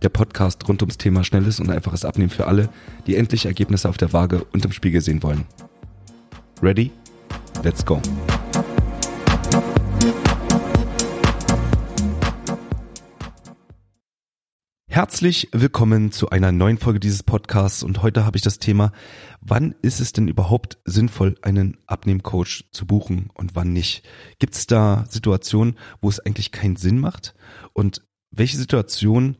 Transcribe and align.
Der 0.00 0.10
Podcast 0.10 0.68
rund 0.68 0.80
ums 0.82 0.96
Thema 0.96 1.24
schnelles 1.24 1.58
und 1.58 1.70
einfaches 1.70 2.04
Abnehmen 2.04 2.30
für 2.30 2.46
alle, 2.46 2.68
die 3.08 3.16
endlich 3.16 3.46
Ergebnisse 3.46 3.88
auf 3.88 3.96
der 3.96 4.12
Waage 4.12 4.44
und 4.52 4.64
im 4.64 4.70
Spiegel 4.70 5.00
sehen 5.00 5.24
wollen. 5.24 5.44
Ready? 6.62 6.92
Let's 7.64 7.84
go! 7.84 8.00
Herzlich 14.88 15.48
willkommen 15.52 16.12
zu 16.12 16.30
einer 16.30 16.52
neuen 16.52 16.78
Folge 16.78 17.00
dieses 17.00 17.24
Podcasts 17.24 17.82
und 17.82 18.00
heute 18.00 18.24
habe 18.24 18.36
ich 18.36 18.42
das 18.42 18.60
Thema, 18.60 18.92
wann 19.40 19.74
ist 19.82 20.00
es 20.00 20.12
denn 20.12 20.28
überhaupt 20.28 20.78
sinnvoll, 20.84 21.36
einen 21.42 21.76
Abnehmcoach 21.88 22.66
zu 22.70 22.86
buchen 22.86 23.30
und 23.34 23.56
wann 23.56 23.72
nicht? 23.72 24.04
Gibt 24.38 24.54
es 24.54 24.68
da 24.68 25.04
Situationen, 25.08 25.76
wo 26.00 26.08
es 26.08 26.20
eigentlich 26.20 26.52
keinen 26.52 26.76
Sinn 26.76 27.00
macht? 27.00 27.34
Und 27.72 28.02
welche 28.30 28.56
Situation 28.56 29.36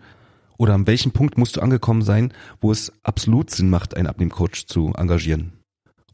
oder 0.59 0.75
an 0.75 0.87
welchem 0.87 1.12
Punkt 1.12 1.39
musst 1.39 1.56
du 1.56 1.62
angekommen 1.62 2.03
sein, 2.03 2.34
wo 2.61 2.70
es 2.70 2.92
absolut 3.03 3.51
Sinn 3.51 3.70
macht, 3.70 3.97
einen 3.97 4.09
Abnehmcoach 4.09 4.67
zu 4.67 4.92
engagieren? 4.95 5.53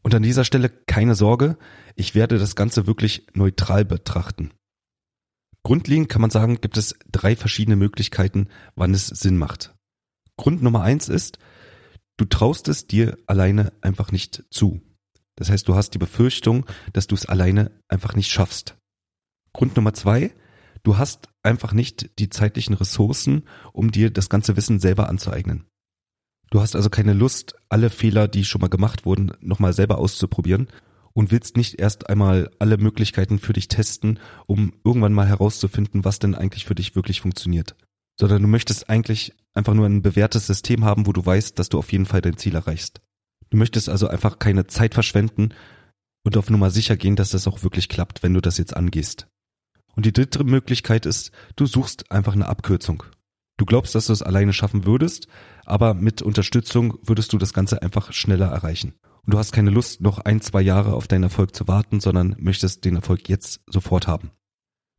Und 0.01 0.13
an 0.13 0.23
dieser 0.23 0.45
Stelle 0.45 0.69
keine 0.69 1.15
Sorge, 1.15 1.57
ich 1.95 2.15
werde 2.15 2.37
das 2.37 2.55
Ganze 2.55 2.87
wirklich 2.87 3.27
neutral 3.33 3.83
betrachten. 3.83 4.51
Grundlegend 5.63 6.09
kann 6.09 6.21
man 6.21 6.29
sagen, 6.29 6.61
gibt 6.61 6.77
es 6.77 6.95
drei 7.11 7.35
verschiedene 7.35 7.75
Möglichkeiten, 7.75 8.49
wann 8.75 8.93
es 8.93 9.07
Sinn 9.07 9.37
macht. 9.37 9.73
Grund 10.37 10.61
Nummer 10.61 10.83
eins 10.83 11.09
ist, 11.09 11.39
du 12.17 12.25
traust 12.25 12.67
es 12.67 12.85
dir 12.85 13.17
alleine 13.25 13.73
einfach 13.81 14.11
nicht 14.11 14.43
zu. 14.51 14.81
Das 15.35 15.49
heißt, 15.49 15.67
du 15.67 15.75
hast 15.75 15.89
die 15.95 15.97
Befürchtung, 15.97 16.67
dass 16.93 17.07
du 17.07 17.15
es 17.15 17.25
alleine 17.25 17.71
einfach 17.87 18.15
nicht 18.15 18.29
schaffst. 18.29 18.77
Grund 19.53 19.75
Nummer 19.75 19.93
zwei, 19.93 20.35
du 20.83 20.99
hast 20.99 21.29
einfach 21.45 21.73
nicht 21.73 22.19
die 22.19 22.29
zeitlichen 22.29 22.75
Ressourcen, 22.75 23.43
um 23.71 23.91
dir 23.91 24.09
das 24.09 24.29
ganze 24.29 24.57
Wissen 24.57 24.79
selber 24.79 25.09
anzueignen. 25.09 25.65
Du 26.51 26.61
hast 26.61 26.75
also 26.75 26.89
keine 26.89 27.13
Lust, 27.13 27.55
alle 27.69 27.89
Fehler, 27.89 28.27
die 28.27 28.45
schon 28.45 28.61
mal 28.61 28.67
gemacht 28.67 29.05
wurden, 29.05 29.31
nochmal 29.41 29.73
selber 29.73 29.97
auszuprobieren 29.97 30.67
und 31.13 31.31
willst 31.31 31.57
nicht 31.57 31.79
erst 31.79 32.09
einmal 32.09 32.51
alle 32.59 32.77
Möglichkeiten 32.77 33.39
für 33.39 33.53
dich 33.53 33.67
testen, 33.67 34.19
um 34.47 34.73
irgendwann 34.83 35.13
mal 35.13 35.27
herauszufinden, 35.27 36.05
was 36.05 36.19
denn 36.19 36.35
eigentlich 36.35 36.65
für 36.65 36.75
dich 36.75 36.95
wirklich 36.95 37.21
funktioniert. 37.21 37.75
Sondern 38.19 38.41
du 38.41 38.47
möchtest 38.47 38.89
eigentlich 38.89 39.33
einfach 39.53 39.73
nur 39.73 39.85
ein 39.85 40.01
bewährtes 40.01 40.47
System 40.47 40.85
haben, 40.85 41.07
wo 41.07 41.13
du 41.13 41.25
weißt, 41.25 41.57
dass 41.57 41.69
du 41.69 41.79
auf 41.79 41.91
jeden 41.91 42.05
Fall 42.05 42.21
dein 42.21 42.37
Ziel 42.37 42.55
erreichst. 42.55 43.01
Du 43.49 43.57
möchtest 43.57 43.89
also 43.89 44.07
einfach 44.07 44.39
keine 44.39 44.67
Zeit 44.67 44.93
verschwenden 44.93 45.49
und 46.23 46.37
auf 46.37 46.49
Nummer 46.49 46.69
sicher 46.71 46.97
gehen, 46.97 47.15
dass 47.15 47.29
das 47.29 47.47
auch 47.47 47.63
wirklich 47.63 47.89
klappt, 47.89 48.23
wenn 48.23 48.33
du 48.33 48.41
das 48.41 48.57
jetzt 48.57 48.75
angehst. 48.75 49.27
Und 49.95 50.05
die 50.05 50.13
dritte 50.13 50.43
Möglichkeit 50.43 51.05
ist, 51.05 51.31
du 51.55 51.65
suchst 51.65 52.11
einfach 52.11 52.33
eine 52.33 52.47
Abkürzung. 52.47 53.03
Du 53.57 53.65
glaubst, 53.65 53.95
dass 53.95 54.07
du 54.07 54.13
es 54.13 54.21
alleine 54.21 54.51
schaffen 54.51 54.85
würdest, 54.85 55.27
aber 55.65 55.93
mit 55.93 56.21
Unterstützung 56.21 56.97
würdest 57.03 57.31
du 57.31 57.37
das 57.37 57.53
Ganze 57.53 57.81
einfach 57.81 58.11
schneller 58.11 58.47
erreichen 58.47 58.95
und 59.25 59.33
du 59.33 59.39
hast 59.39 59.51
keine 59.51 59.71
Lust, 59.71 60.01
noch 60.01 60.19
ein, 60.19 60.39
zwei 60.41 60.61
Jahre 60.61 60.93
auf 60.93 61.07
deinen 61.07 61.23
Erfolg 61.23 61.55
zu 61.55 61.67
warten, 61.67 61.99
sondern 61.99 62.35
möchtest 62.39 62.85
den 62.85 62.95
Erfolg 62.95 63.27
jetzt 63.27 63.61
sofort 63.67 64.07
haben. 64.07 64.31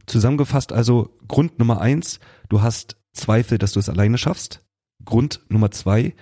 Zusammengefasst 0.07 0.73
also 0.73 1.17
Grund 1.29 1.59
Nummer 1.59 1.81
eins, 1.81 2.19
du 2.49 2.61
hast 2.61 2.97
Zweifel, 3.13 3.59
dass 3.59 3.73
du 3.73 3.81
es 3.81 3.89
alleine 3.89 4.19
schaffst. 4.19 4.65
Grund 5.05 5.41
Nummer 5.49 5.71
zwei, 5.71 6.15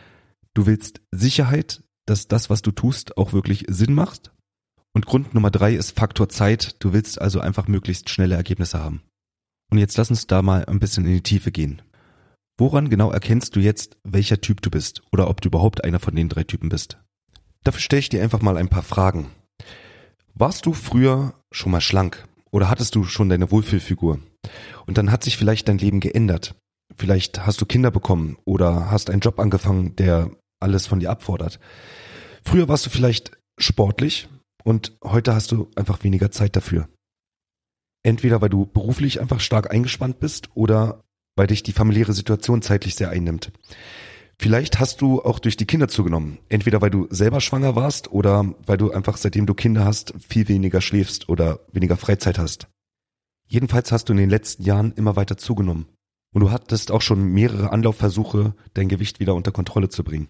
du 0.52 0.66
willst 0.66 1.00
Sicherheit, 1.12 1.82
dass 2.06 2.28
das, 2.28 2.50
was 2.50 2.60
du 2.60 2.72
tust, 2.72 3.16
auch 3.16 3.32
wirklich 3.32 3.64
Sinn 3.68 3.94
macht. 3.94 4.32
Und 4.94 5.06
Grund 5.06 5.34
Nummer 5.34 5.50
drei 5.50 5.74
ist 5.74 5.98
Faktor 5.98 6.28
Zeit. 6.28 6.76
Du 6.78 6.92
willst 6.92 7.20
also 7.20 7.40
einfach 7.40 7.66
möglichst 7.66 8.08
schnelle 8.08 8.36
Ergebnisse 8.36 8.78
haben. 8.78 9.02
Und 9.70 9.78
jetzt 9.78 9.96
lass 9.96 10.10
uns 10.10 10.28
da 10.28 10.40
mal 10.40 10.64
ein 10.66 10.78
bisschen 10.78 11.04
in 11.04 11.14
die 11.14 11.22
Tiefe 11.22 11.50
gehen. 11.50 11.82
Woran 12.56 12.88
genau 12.88 13.10
erkennst 13.10 13.56
du 13.56 13.60
jetzt, 13.60 13.96
welcher 14.04 14.40
Typ 14.40 14.62
du 14.62 14.70
bist 14.70 15.02
oder 15.10 15.28
ob 15.28 15.40
du 15.40 15.48
überhaupt 15.48 15.82
einer 15.82 15.98
von 15.98 16.14
den 16.14 16.28
drei 16.28 16.44
Typen 16.44 16.68
bist? 16.68 16.98
Dafür 17.64 17.80
stelle 17.80 18.00
ich 18.00 18.08
dir 18.08 18.22
einfach 18.22 18.40
mal 18.40 18.56
ein 18.56 18.68
paar 18.68 18.84
Fragen. 18.84 19.30
Warst 20.34 20.64
du 20.66 20.72
früher 20.72 21.34
schon 21.50 21.72
mal 21.72 21.80
schlank 21.80 22.28
oder 22.52 22.70
hattest 22.70 22.94
du 22.94 23.02
schon 23.02 23.28
deine 23.28 23.50
Wohlfühlfigur? 23.50 24.20
Und 24.86 24.98
dann 24.98 25.10
hat 25.10 25.24
sich 25.24 25.36
vielleicht 25.36 25.68
dein 25.68 25.78
Leben 25.78 25.98
geändert. 25.98 26.54
Vielleicht 26.96 27.44
hast 27.44 27.60
du 27.60 27.66
Kinder 27.66 27.90
bekommen 27.90 28.36
oder 28.44 28.92
hast 28.92 29.10
einen 29.10 29.20
Job 29.20 29.40
angefangen, 29.40 29.96
der 29.96 30.30
alles 30.60 30.86
von 30.86 31.00
dir 31.00 31.10
abfordert. 31.10 31.58
Früher 32.44 32.68
warst 32.68 32.86
du 32.86 32.90
vielleicht 32.90 33.32
sportlich 33.58 34.28
und 34.64 34.96
heute 35.04 35.34
hast 35.34 35.52
du 35.52 35.70
einfach 35.76 36.02
weniger 36.02 36.30
Zeit 36.30 36.56
dafür. 36.56 36.88
Entweder 38.02 38.42
weil 38.42 38.48
du 38.48 38.66
beruflich 38.66 39.20
einfach 39.20 39.40
stark 39.40 39.70
eingespannt 39.70 40.18
bist 40.18 40.50
oder 40.54 41.04
weil 41.36 41.46
dich 41.46 41.62
die 41.62 41.72
familiäre 41.72 42.12
Situation 42.12 42.62
zeitlich 42.62 42.94
sehr 42.96 43.10
einnimmt. 43.10 43.52
Vielleicht 44.38 44.80
hast 44.80 45.00
du 45.00 45.22
auch 45.22 45.38
durch 45.38 45.56
die 45.56 45.66
Kinder 45.66 45.88
zugenommen. 45.88 46.38
Entweder 46.48 46.82
weil 46.82 46.90
du 46.90 47.06
selber 47.10 47.40
schwanger 47.40 47.76
warst 47.76 48.10
oder 48.10 48.54
weil 48.66 48.76
du 48.76 48.90
einfach 48.90 49.16
seitdem 49.16 49.46
du 49.46 49.54
Kinder 49.54 49.84
hast 49.84 50.14
viel 50.18 50.48
weniger 50.48 50.80
schläfst 50.80 51.28
oder 51.28 51.60
weniger 51.72 51.96
Freizeit 51.96 52.38
hast. 52.38 52.68
Jedenfalls 53.46 53.92
hast 53.92 54.08
du 54.08 54.12
in 54.12 54.18
den 54.18 54.30
letzten 54.30 54.64
Jahren 54.64 54.92
immer 54.92 55.16
weiter 55.16 55.36
zugenommen. 55.36 55.86
Und 56.32 56.40
du 56.40 56.50
hattest 56.50 56.90
auch 56.90 57.02
schon 57.02 57.24
mehrere 57.24 57.70
Anlaufversuche, 57.70 58.54
dein 58.74 58.88
Gewicht 58.88 59.20
wieder 59.20 59.34
unter 59.34 59.52
Kontrolle 59.52 59.88
zu 59.88 60.02
bringen. 60.02 60.28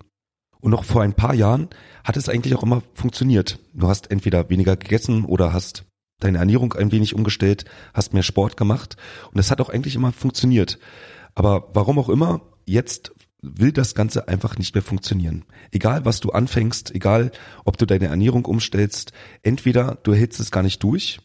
Und 0.64 0.70
noch 0.70 0.84
vor 0.84 1.02
ein 1.02 1.12
paar 1.12 1.34
Jahren 1.34 1.68
hat 2.04 2.16
es 2.16 2.30
eigentlich 2.30 2.54
auch 2.54 2.62
immer 2.62 2.82
funktioniert. 2.94 3.58
Du 3.74 3.86
hast 3.86 4.10
entweder 4.10 4.48
weniger 4.48 4.76
gegessen 4.78 5.26
oder 5.26 5.52
hast 5.52 5.84
deine 6.20 6.38
Ernährung 6.38 6.72
ein 6.72 6.90
wenig 6.90 7.14
umgestellt, 7.14 7.66
hast 7.92 8.14
mehr 8.14 8.22
Sport 8.22 8.56
gemacht 8.56 8.96
und 9.30 9.38
es 9.38 9.50
hat 9.50 9.60
auch 9.60 9.68
eigentlich 9.68 9.94
immer 9.94 10.10
funktioniert. 10.10 10.78
Aber 11.34 11.68
warum 11.74 11.98
auch 11.98 12.08
immer, 12.08 12.40
jetzt 12.64 13.12
will 13.42 13.72
das 13.72 13.94
Ganze 13.94 14.26
einfach 14.26 14.56
nicht 14.56 14.74
mehr 14.74 14.80
funktionieren. 14.80 15.44
Egal 15.70 16.06
was 16.06 16.20
du 16.20 16.30
anfängst, 16.30 16.94
egal 16.94 17.30
ob 17.66 17.76
du 17.76 17.84
deine 17.84 18.06
Ernährung 18.06 18.46
umstellst, 18.46 19.12
entweder 19.42 19.98
du 20.02 20.14
hältst 20.14 20.40
es 20.40 20.50
gar 20.50 20.62
nicht 20.62 20.82
durch 20.82 21.20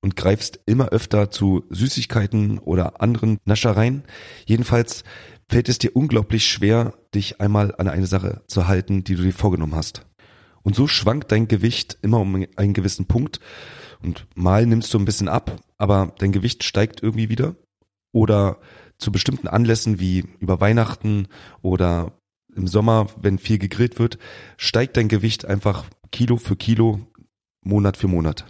und 0.00 0.16
greifst 0.16 0.58
immer 0.64 0.88
öfter 0.88 1.30
zu 1.30 1.64
Süßigkeiten 1.68 2.58
oder 2.58 3.02
anderen 3.02 3.40
Naschereien. 3.44 4.04
Jedenfalls 4.46 5.04
fällt 5.48 5.68
es 5.68 5.78
dir 5.78 5.96
unglaublich 5.96 6.46
schwer, 6.46 6.94
dich 7.14 7.40
einmal 7.40 7.74
an 7.76 7.88
eine 7.88 8.06
Sache 8.06 8.42
zu 8.46 8.68
halten, 8.68 9.04
die 9.04 9.14
du 9.14 9.22
dir 9.22 9.32
vorgenommen 9.32 9.74
hast. 9.74 10.06
Und 10.62 10.74
so 10.74 10.86
schwankt 10.86 11.32
dein 11.32 11.48
Gewicht 11.48 11.98
immer 12.02 12.20
um 12.20 12.46
einen 12.56 12.74
gewissen 12.74 13.06
Punkt 13.06 13.40
und 14.02 14.26
mal 14.34 14.66
nimmst 14.66 14.92
du 14.92 14.98
ein 14.98 15.04
bisschen 15.04 15.28
ab, 15.28 15.60
aber 15.78 16.14
dein 16.18 16.32
Gewicht 16.32 16.64
steigt 16.64 17.02
irgendwie 17.02 17.28
wieder 17.28 17.56
oder 18.12 18.60
zu 18.98 19.12
bestimmten 19.12 19.48
Anlässen 19.48 19.98
wie 20.00 20.24
über 20.40 20.60
Weihnachten 20.60 21.28
oder 21.62 22.12
im 22.54 22.66
Sommer, 22.66 23.06
wenn 23.16 23.38
viel 23.38 23.58
gegrillt 23.58 23.98
wird, 23.98 24.18
steigt 24.56 24.96
dein 24.96 25.08
Gewicht 25.08 25.44
einfach 25.44 25.86
Kilo 26.10 26.36
für 26.36 26.56
Kilo, 26.56 27.00
Monat 27.64 27.96
für 27.96 28.08
Monat. 28.08 28.46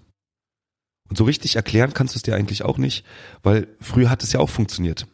Und 1.08 1.16
so 1.16 1.24
richtig 1.24 1.56
erklären 1.56 1.92
kannst 1.92 2.14
du 2.14 2.18
es 2.18 2.22
dir 2.22 2.34
eigentlich 2.34 2.64
auch 2.64 2.78
nicht, 2.78 3.04
weil 3.42 3.76
früher 3.80 4.10
hat 4.10 4.22
es 4.22 4.32
ja 4.32 4.40
auch 4.40 4.50
funktioniert. 4.50 5.06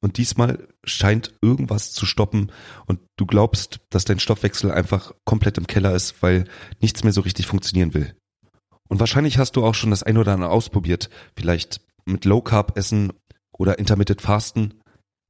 Und 0.00 0.16
diesmal 0.16 0.68
scheint 0.84 1.34
irgendwas 1.42 1.92
zu 1.92 2.06
stoppen 2.06 2.52
und 2.86 3.00
du 3.16 3.26
glaubst, 3.26 3.80
dass 3.90 4.04
dein 4.04 4.20
Stoffwechsel 4.20 4.70
einfach 4.70 5.12
komplett 5.24 5.58
im 5.58 5.66
Keller 5.66 5.94
ist, 5.94 6.22
weil 6.22 6.44
nichts 6.80 7.02
mehr 7.02 7.12
so 7.12 7.22
richtig 7.22 7.46
funktionieren 7.46 7.94
will. 7.94 8.14
Und 8.88 9.00
wahrscheinlich 9.00 9.38
hast 9.38 9.56
du 9.56 9.64
auch 9.64 9.74
schon 9.74 9.90
das 9.90 10.02
ein 10.02 10.16
oder 10.16 10.32
andere 10.32 10.50
ausprobiert, 10.50 11.10
vielleicht 11.36 11.80
mit 12.04 12.24
Low 12.24 12.40
Carb 12.40 12.78
essen 12.78 13.12
oder 13.52 13.78
Intermittent 13.78 14.22
Fasten. 14.22 14.74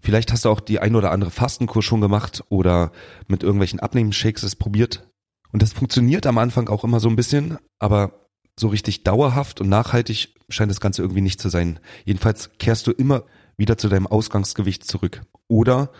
Vielleicht 0.00 0.32
hast 0.32 0.44
du 0.44 0.50
auch 0.50 0.61
die 0.61 0.79
ein 0.79 0.94
oder 0.94 1.11
andere 1.11 1.31
Fastenkurs 1.31 1.85
schon 1.85 2.00
gemacht 2.00 2.44
oder 2.50 2.93
mit 3.26 3.43
irgendwelchen 3.43 3.81
Abnehmshakes 3.81 4.43
es 4.43 4.55
probiert. 4.55 5.09
Und 5.50 5.62
das 5.62 5.73
funktioniert 5.73 6.26
am 6.26 6.38
Anfang 6.38 6.69
auch 6.69 6.85
immer 6.85 7.00
so 7.00 7.09
ein 7.09 7.17
bisschen, 7.17 7.59
aber 7.79 8.29
so 8.61 8.69
richtig 8.69 9.03
dauerhaft 9.03 9.61
und 9.61 9.69
nachhaltig 9.69 10.35
scheint 10.49 10.71
das 10.71 10.81
Ganze 10.81 11.03
irgendwie 11.03 11.21
nicht 11.21 11.41
zu 11.41 11.49
sein. 11.49 11.81
Jedenfalls 12.05 12.50
kehrst 12.59 12.87
du 12.87 12.93
immer 12.93 13.25
wieder 13.58 13.76
zu 13.76 13.88
deinem 13.88 14.06
Ausgangsgewicht 14.06 14.84
zurück. 14.84 15.22
Oder 15.49 15.90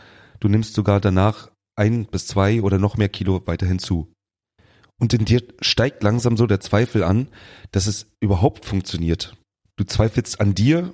du 0.40 0.49
nimmst 0.49 0.75
sogar 0.75 1.00
danach 1.00 1.50
ein 1.76 2.06
bis 2.06 2.26
zwei 2.26 2.62
oder 2.62 2.78
noch 2.78 2.96
mehr 2.96 3.08
Kilo 3.08 3.43
weiterhin 3.46 3.78
zu. 3.78 4.12
Und 4.99 5.14
in 5.14 5.25
dir 5.25 5.43
steigt 5.60 6.02
langsam 6.02 6.37
so 6.37 6.46
der 6.46 6.60
Zweifel 6.60 7.05
an, 7.05 7.28
dass 7.70 7.87
es 7.87 8.06
überhaupt 8.20 8.64
funktioniert. 8.64 9.37
Du 9.76 9.84
zweifelst 9.84 10.40
an 10.40 10.55
dir 10.55 10.93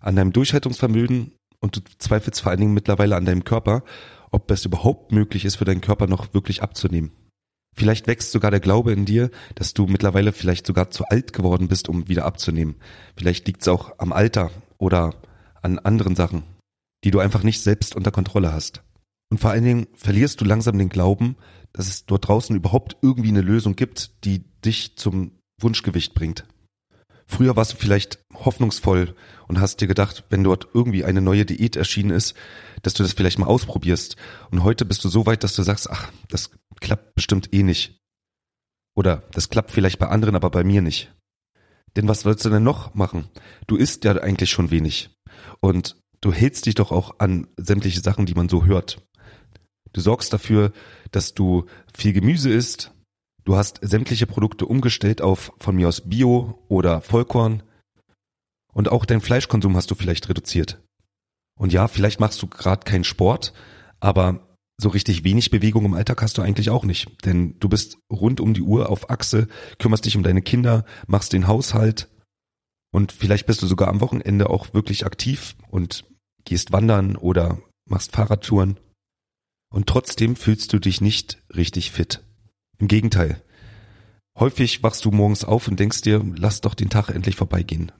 an 0.00 0.16
deinem 0.16 0.32
Durchhaltungsvermögen 0.32 1.32
und 1.60 1.76
du 1.76 1.80
zweifelst 1.98 2.40
vor 2.40 2.50
allen 2.50 2.60
Dingen 2.60 2.74
mittlerweile 2.74 3.16
an 3.16 3.24
deinem 3.24 3.44
Körper, 3.44 3.82
ob 4.30 4.50
es 4.50 4.64
überhaupt 4.64 5.12
möglich 5.12 5.44
ist, 5.44 5.56
für 5.56 5.64
deinen 5.64 5.80
Körper 5.80 6.06
noch 6.06 6.32
wirklich 6.32 6.62
abzunehmen. 6.62 7.10
Vielleicht 7.76 8.06
wächst 8.06 8.32
sogar 8.32 8.50
der 8.50 8.60
Glaube 8.60 8.92
in 8.92 9.04
dir, 9.04 9.30
dass 9.54 9.74
du 9.74 9.86
mittlerweile 9.86 10.32
vielleicht 10.32 10.66
sogar 10.66 10.90
zu 10.90 11.04
alt 11.04 11.32
geworden 11.32 11.68
bist, 11.68 11.88
um 11.88 12.08
wieder 12.08 12.24
abzunehmen. 12.24 12.76
Vielleicht 13.16 13.46
liegt 13.46 13.62
es 13.62 13.68
auch 13.68 13.98
am 13.98 14.12
Alter 14.12 14.50
oder 14.78 15.14
an 15.62 15.78
anderen 15.78 16.16
Sachen, 16.16 16.42
die 17.04 17.10
du 17.10 17.18
einfach 17.18 17.42
nicht 17.42 17.62
selbst 17.62 17.96
unter 17.96 18.10
Kontrolle 18.10 18.52
hast. 18.52 18.82
Und 19.30 19.38
vor 19.38 19.50
allen 19.50 19.64
Dingen 19.64 19.86
verlierst 19.94 20.40
du 20.40 20.44
langsam 20.44 20.76
den 20.76 20.88
Glauben, 20.88 21.36
dass 21.72 21.88
es 21.88 22.06
dort 22.06 22.26
draußen 22.26 22.56
überhaupt 22.56 22.96
irgendwie 23.00 23.28
eine 23.28 23.42
Lösung 23.42 23.76
gibt, 23.76 24.24
die 24.24 24.44
dich 24.64 24.96
zum 24.96 25.32
Wunschgewicht 25.60 26.14
bringt. 26.14 26.44
Früher 27.26 27.54
warst 27.54 27.72
du 27.72 27.76
vielleicht 27.76 28.18
hoffnungsvoll 28.34 29.14
und 29.46 29.60
hast 29.60 29.80
dir 29.80 29.86
gedacht, 29.86 30.24
wenn 30.30 30.42
dort 30.42 30.68
irgendwie 30.74 31.04
eine 31.04 31.20
neue 31.20 31.46
Diät 31.46 31.76
erschienen 31.76 32.10
ist, 32.10 32.34
dass 32.82 32.94
du 32.94 33.04
das 33.04 33.12
vielleicht 33.12 33.38
mal 33.38 33.46
ausprobierst. 33.46 34.16
Und 34.50 34.64
heute 34.64 34.84
bist 34.84 35.04
du 35.04 35.08
so 35.08 35.26
weit, 35.26 35.44
dass 35.44 35.54
du 35.54 35.62
sagst, 35.62 35.88
ach, 35.88 36.10
das 36.28 36.50
klappt 36.80 37.14
bestimmt 37.14 37.54
eh 37.54 37.62
nicht. 37.62 38.00
Oder 38.96 39.22
das 39.32 39.48
klappt 39.48 39.70
vielleicht 39.70 40.00
bei 40.00 40.08
anderen, 40.08 40.34
aber 40.34 40.50
bei 40.50 40.64
mir 40.64 40.82
nicht. 40.82 41.14
Denn 41.94 42.08
was 42.08 42.24
willst 42.24 42.44
du 42.44 42.50
denn 42.50 42.64
noch 42.64 42.94
machen? 42.94 43.28
Du 43.68 43.76
isst 43.76 44.04
ja 44.04 44.12
eigentlich 44.16 44.50
schon 44.50 44.72
wenig. 44.72 45.10
Und 45.60 45.96
du 46.20 46.32
hältst 46.32 46.66
dich 46.66 46.74
doch 46.74 46.90
auch 46.90 47.18
an 47.18 47.46
sämtliche 47.56 48.00
Sachen, 48.00 48.26
die 48.26 48.34
man 48.34 48.48
so 48.48 48.64
hört. 48.64 49.02
Du 49.92 50.00
sorgst 50.00 50.32
dafür, 50.32 50.72
dass 51.10 51.34
du 51.34 51.66
viel 51.94 52.12
Gemüse 52.12 52.50
isst. 52.50 52.92
Du 53.44 53.56
hast 53.56 53.80
sämtliche 53.82 54.26
Produkte 54.26 54.66
umgestellt 54.66 55.22
auf 55.22 55.52
von 55.58 55.76
mir 55.76 55.88
aus 55.88 56.08
Bio 56.08 56.62
oder 56.68 57.00
Vollkorn. 57.00 57.62
Und 58.72 58.90
auch 58.90 59.04
dein 59.04 59.20
Fleischkonsum 59.20 59.76
hast 59.76 59.90
du 59.90 59.94
vielleicht 59.94 60.28
reduziert. 60.28 60.80
Und 61.58 61.72
ja, 61.72 61.88
vielleicht 61.88 62.20
machst 62.20 62.40
du 62.40 62.46
gerade 62.46 62.84
keinen 62.84 63.04
Sport, 63.04 63.52
aber 63.98 64.46
so 64.80 64.88
richtig 64.88 65.24
wenig 65.24 65.50
Bewegung 65.50 65.84
im 65.84 65.94
Alltag 65.94 66.22
hast 66.22 66.38
du 66.38 66.42
eigentlich 66.42 66.70
auch 66.70 66.84
nicht. 66.84 67.24
Denn 67.26 67.58
du 67.58 67.68
bist 67.68 67.98
rund 68.10 68.40
um 68.40 68.54
die 68.54 68.62
Uhr 68.62 68.88
auf 68.88 69.10
Achse, 69.10 69.48
kümmerst 69.78 70.06
dich 70.06 70.16
um 70.16 70.22
deine 70.22 70.40
Kinder, 70.40 70.84
machst 71.06 71.32
den 71.32 71.46
Haushalt 71.46 72.08
und 72.92 73.12
vielleicht 73.12 73.46
bist 73.46 73.62
du 73.62 73.66
sogar 73.66 73.88
am 73.88 74.00
Wochenende 74.00 74.50
auch 74.50 74.74
wirklich 74.74 75.06
aktiv 75.06 75.56
und 75.68 76.04
gehst 76.44 76.72
wandern 76.72 77.16
oder 77.16 77.58
machst 77.86 78.12
Fahrradtouren. 78.12 78.78
Und 79.72 79.86
trotzdem 79.86 80.34
fühlst 80.36 80.72
du 80.72 80.78
dich 80.78 81.00
nicht 81.00 81.42
richtig 81.54 81.92
fit. 81.92 82.24
Im 82.78 82.88
Gegenteil. 82.88 83.42
Häufig 84.38 84.82
wachst 84.82 85.04
du 85.04 85.10
morgens 85.10 85.44
auf 85.44 85.68
und 85.68 85.78
denkst 85.78 86.00
dir, 86.00 86.24
lass 86.36 86.60
doch 86.60 86.74
den 86.74 86.90
Tag 86.90 87.10
endlich 87.10 87.36
vorbeigehen. 87.36 87.92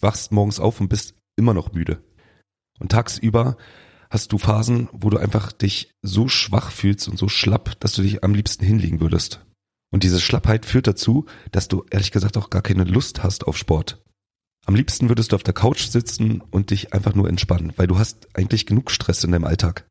Wachst 0.00 0.32
morgens 0.32 0.60
auf 0.60 0.80
und 0.80 0.88
bist 0.88 1.14
immer 1.36 1.54
noch 1.54 1.72
müde. 1.72 2.02
Und 2.78 2.92
tagsüber 2.92 3.56
hast 4.10 4.32
du 4.32 4.38
Phasen, 4.38 4.88
wo 4.92 5.10
du 5.10 5.18
einfach 5.18 5.52
dich 5.52 5.92
so 6.02 6.28
schwach 6.28 6.70
fühlst 6.70 7.08
und 7.08 7.18
so 7.18 7.28
schlapp, 7.28 7.78
dass 7.80 7.94
du 7.94 8.02
dich 8.02 8.22
am 8.24 8.34
liebsten 8.34 8.64
hinlegen 8.64 9.00
würdest. 9.00 9.44
Und 9.90 10.04
diese 10.04 10.20
Schlappheit 10.20 10.64
führt 10.64 10.86
dazu, 10.86 11.26
dass 11.50 11.68
du 11.68 11.84
ehrlich 11.90 12.12
gesagt 12.12 12.36
auch 12.36 12.48
gar 12.48 12.62
keine 12.62 12.84
Lust 12.84 13.22
hast 13.22 13.46
auf 13.46 13.58
Sport. 13.58 14.02
Am 14.64 14.74
liebsten 14.74 15.08
würdest 15.08 15.32
du 15.32 15.36
auf 15.36 15.42
der 15.42 15.54
Couch 15.54 15.86
sitzen 15.86 16.40
und 16.40 16.70
dich 16.70 16.94
einfach 16.94 17.14
nur 17.14 17.28
entspannen, 17.28 17.72
weil 17.76 17.88
du 17.88 17.98
hast 17.98 18.28
eigentlich 18.34 18.66
genug 18.66 18.90
Stress 18.90 19.24
in 19.24 19.32
deinem 19.32 19.44
Alltag. 19.44 19.86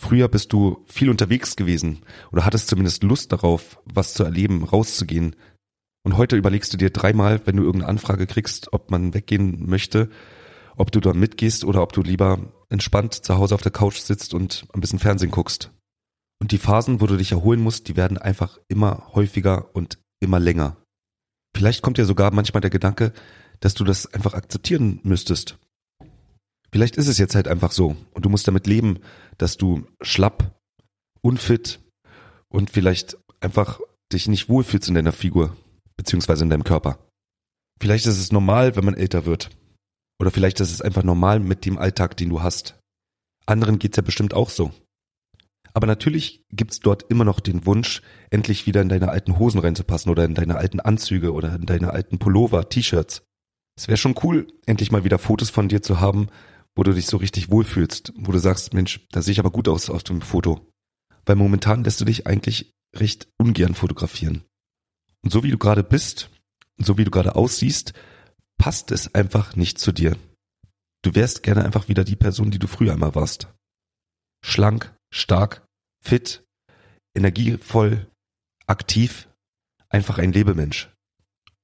Früher 0.00 0.28
bist 0.28 0.52
du 0.52 0.82
viel 0.86 1.10
unterwegs 1.10 1.56
gewesen 1.56 2.00
oder 2.32 2.44
hattest 2.44 2.68
zumindest 2.68 3.02
Lust 3.02 3.32
darauf, 3.32 3.80
was 3.84 4.14
zu 4.14 4.24
erleben, 4.24 4.64
rauszugehen. 4.64 5.36
Und 6.02 6.16
heute 6.16 6.36
überlegst 6.36 6.72
du 6.72 6.78
dir 6.78 6.90
dreimal, 6.90 7.42
wenn 7.44 7.56
du 7.56 7.62
irgendeine 7.62 7.90
Anfrage 7.90 8.26
kriegst, 8.26 8.72
ob 8.72 8.90
man 8.90 9.12
weggehen 9.12 9.68
möchte, 9.68 10.08
ob 10.76 10.90
du 10.90 11.00
da 11.00 11.12
mitgehst 11.12 11.64
oder 11.64 11.82
ob 11.82 11.92
du 11.92 12.02
lieber 12.02 12.52
entspannt 12.70 13.12
zu 13.12 13.36
Hause 13.36 13.54
auf 13.54 13.62
der 13.62 13.72
Couch 13.72 13.98
sitzt 13.98 14.32
und 14.32 14.66
ein 14.72 14.80
bisschen 14.80 14.98
Fernsehen 14.98 15.30
guckst. 15.30 15.70
Und 16.40 16.52
die 16.52 16.58
Phasen, 16.58 17.02
wo 17.02 17.06
du 17.06 17.18
dich 17.18 17.32
erholen 17.32 17.60
musst, 17.60 17.88
die 17.88 17.96
werden 17.96 18.16
einfach 18.16 18.58
immer 18.68 19.10
häufiger 19.14 19.74
und 19.74 19.98
immer 20.20 20.40
länger. 20.40 20.78
Vielleicht 21.54 21.82
kommt 21.82 21.98
dir 21.98 22.06
sogar 22.06 22.32
manchmal 22.32 22.62
der 22.62 22.70
Gedanke, 22.70 23.12
dass 23.60 23.74
du 23.74 23.84
das 23.84 24.06
einfach 24.12 24.34
akzeptieren 24.34 25.00
müsstest. 25.02 25.58
Vielleicht 26.72 26.96
ist 26.96 27.08
es 27.08 27.18
jetzt 27.18 27.34
halt 27.34 27.48
einfach 27.48 27.72
so 27.72 27.96
und 28.12 28.24
du 28.24 28.28
musst 28.28 28.46
damit 28.46 28.66
leben, 28.66 29.00
dass 29.38 29.56
du 29.56 29.86
schlapp, 30.00 30.60
unfit 31.20 31.80
und 32.48 32.70
vielleicht 32.70 33.16
einfach 33.40 33.80
dich 34.12 34.28
nicht 34.28 34.48
wohlfühlst 34.48 34.88
in 34.88 34.94
deiner 34.94 35.12
Figur 35.12 35.56
beziehungsweise 35.96 36.44
in 36.44 36.50
deinem 36.50 36.64
Körper. 36.64 36.98
Vielleicht 37.80 38.06
ist 38.06 38.18
es 38.18 38.32
normal, 38.32 38.76
wenn 38.76 38.84
man 38.84 38.94
älter 38.94 39.26
wird. 39.26 39.50
Oder 40.18 40.30
vielleicht 40.30 40.60
ist 40.60 40.70
es 40.70 40.82
einfach 40.82 41.02
normal 41.02 41.40
mit 41.40 41.64
dem 41.64 41.78
Alltag, 41.78 42.16
den 42.16 42.28
du 42.28 42.42
hast. 42.42 42.78
Anderen 43.46 43.78
geht's 43.78 43.96
ja 43.96 44.02
bestimmt 44.02 44.34
auch 44.34 44.50
so. 44.50 44.70
Aber 45.72 45.86
natürlich 45.86 46.42
gibt's 46.50 46.80
dort 46.80 47.04
immer 47.10 47.24
noch 47.24 47.40
den 47.40 47.64
Wunsch, 47.64 48.02
endlich 48.30 48.66
wieder 48.66 48.82
in 48.82 48.88
deine 48.88 49.08
alten 49.08 49.38
Hosen 49.38 49.60
reinzupassen 49.60 50.10
oder 50.10 50.24
in 50.24 50.34
deine 50.34 50.56
alten 50.56 50.80
Anzüge 50.80 51.32
oder 51.32 51.54
in 51.54 51.66
deine 51.66 51.90
alten 51.90 52.18
Pullover, 52.18 52.68
T-Shirts. 52.68 53.22
Es 53.76 53.88
wäre 53.88 53.96
schon 53.96 54.14
cool, 54.22 54.46
endlich 54.66 54.92
mal 54.92 55.04
wieder 55.04 55.18
Fotos 55.18 55.50
von 55.50 55.68
dir 55.68 55.82
zu 55.82 56.00
haben, 56.00 56.28
wo 56.74 56.82
du 56.82 56.92
dich 56.92 57.06
so 57.06 57.16
richtig 57.16 57.50
wohlfühlst, 57.50 58.12
wo 58.16 58.32
du 58.32 58.38
sagst, 58.38 58.74
Mensch, 58.74 59.06
da 59.10 59.22
sehe 59.22 59.32
ich 59.32 59.40
aber 59.40 59.50
gut 59.50 59.68
aus 59.68 59.90
auf 59.90 60.02
dem 60.02 60.20
Foto. 60.20 60.66
Weil 61.26 61.36
momentan 61.36 61.84
lässt 61.84 62.00
du 62.00 62.04
dich 62.04 62.26
eigentlich 62.26 62.72
recht 62.94 63.28
ungern 63.38 63.74
fotografieren. 63.74 64.44
Und 65.22 65.32
so 65.32 65.42
wie 65.42 65.50
du 65.50 65.58
gerade 65.58 65.84
bist, 65.84 66.30
so 66.78 66.98
wie 66.98 67.04
du 67.04 67.10
gerade 67.10 67.36
aussiehst, 67.36 67.92
passt 68.58 68.90
es 68.90 69.14
einfach 69.14 69.56
nicht 69.56 69.78
zu 69.78 69.92
dir. 69.92 70.16
Du 71.02 71.14
wärst 71.14 71.42
gerne 71.42 71.64
einfach 71.64 71.88
wieder 71.88 72.04
die 72.04 72.16
Person, 72.16 72.50
die 72.50 72.58
du 72.58 72.66
früher 72.66 72.92
einmal 72.92 73.14
warst. 73.14 73.48
Schlank, 74.44 74.94
stark, 75.12 75.64
fit, 76.02 76.44
energievoll, 77.14 78.10
aktiv, 78.66 79.28
einfach 79.88 80.18
ein 80.18 80.32
Lebemensch. 80.32 80.90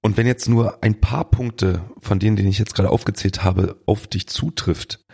Und 0.03 0.17
wenn 0.17 0.27
jetzt 0.27 0.49
nur 0.49 0.83
ein 0.83 1.01
paar 1.01 1.31
Punkte 1.31 1.91
von 1.99 2.19
denen, 2.19 2.37
den 2.37 2.47
ich 2.47 2.59
jetzt 2.59 2.75
gerade 2.75 2.91
aufgezählt 2.91 3.43
habe, 3.43 3.81
auf 3.87 4.07
dich 4.07 4.29
zutrifft 4.29 5.05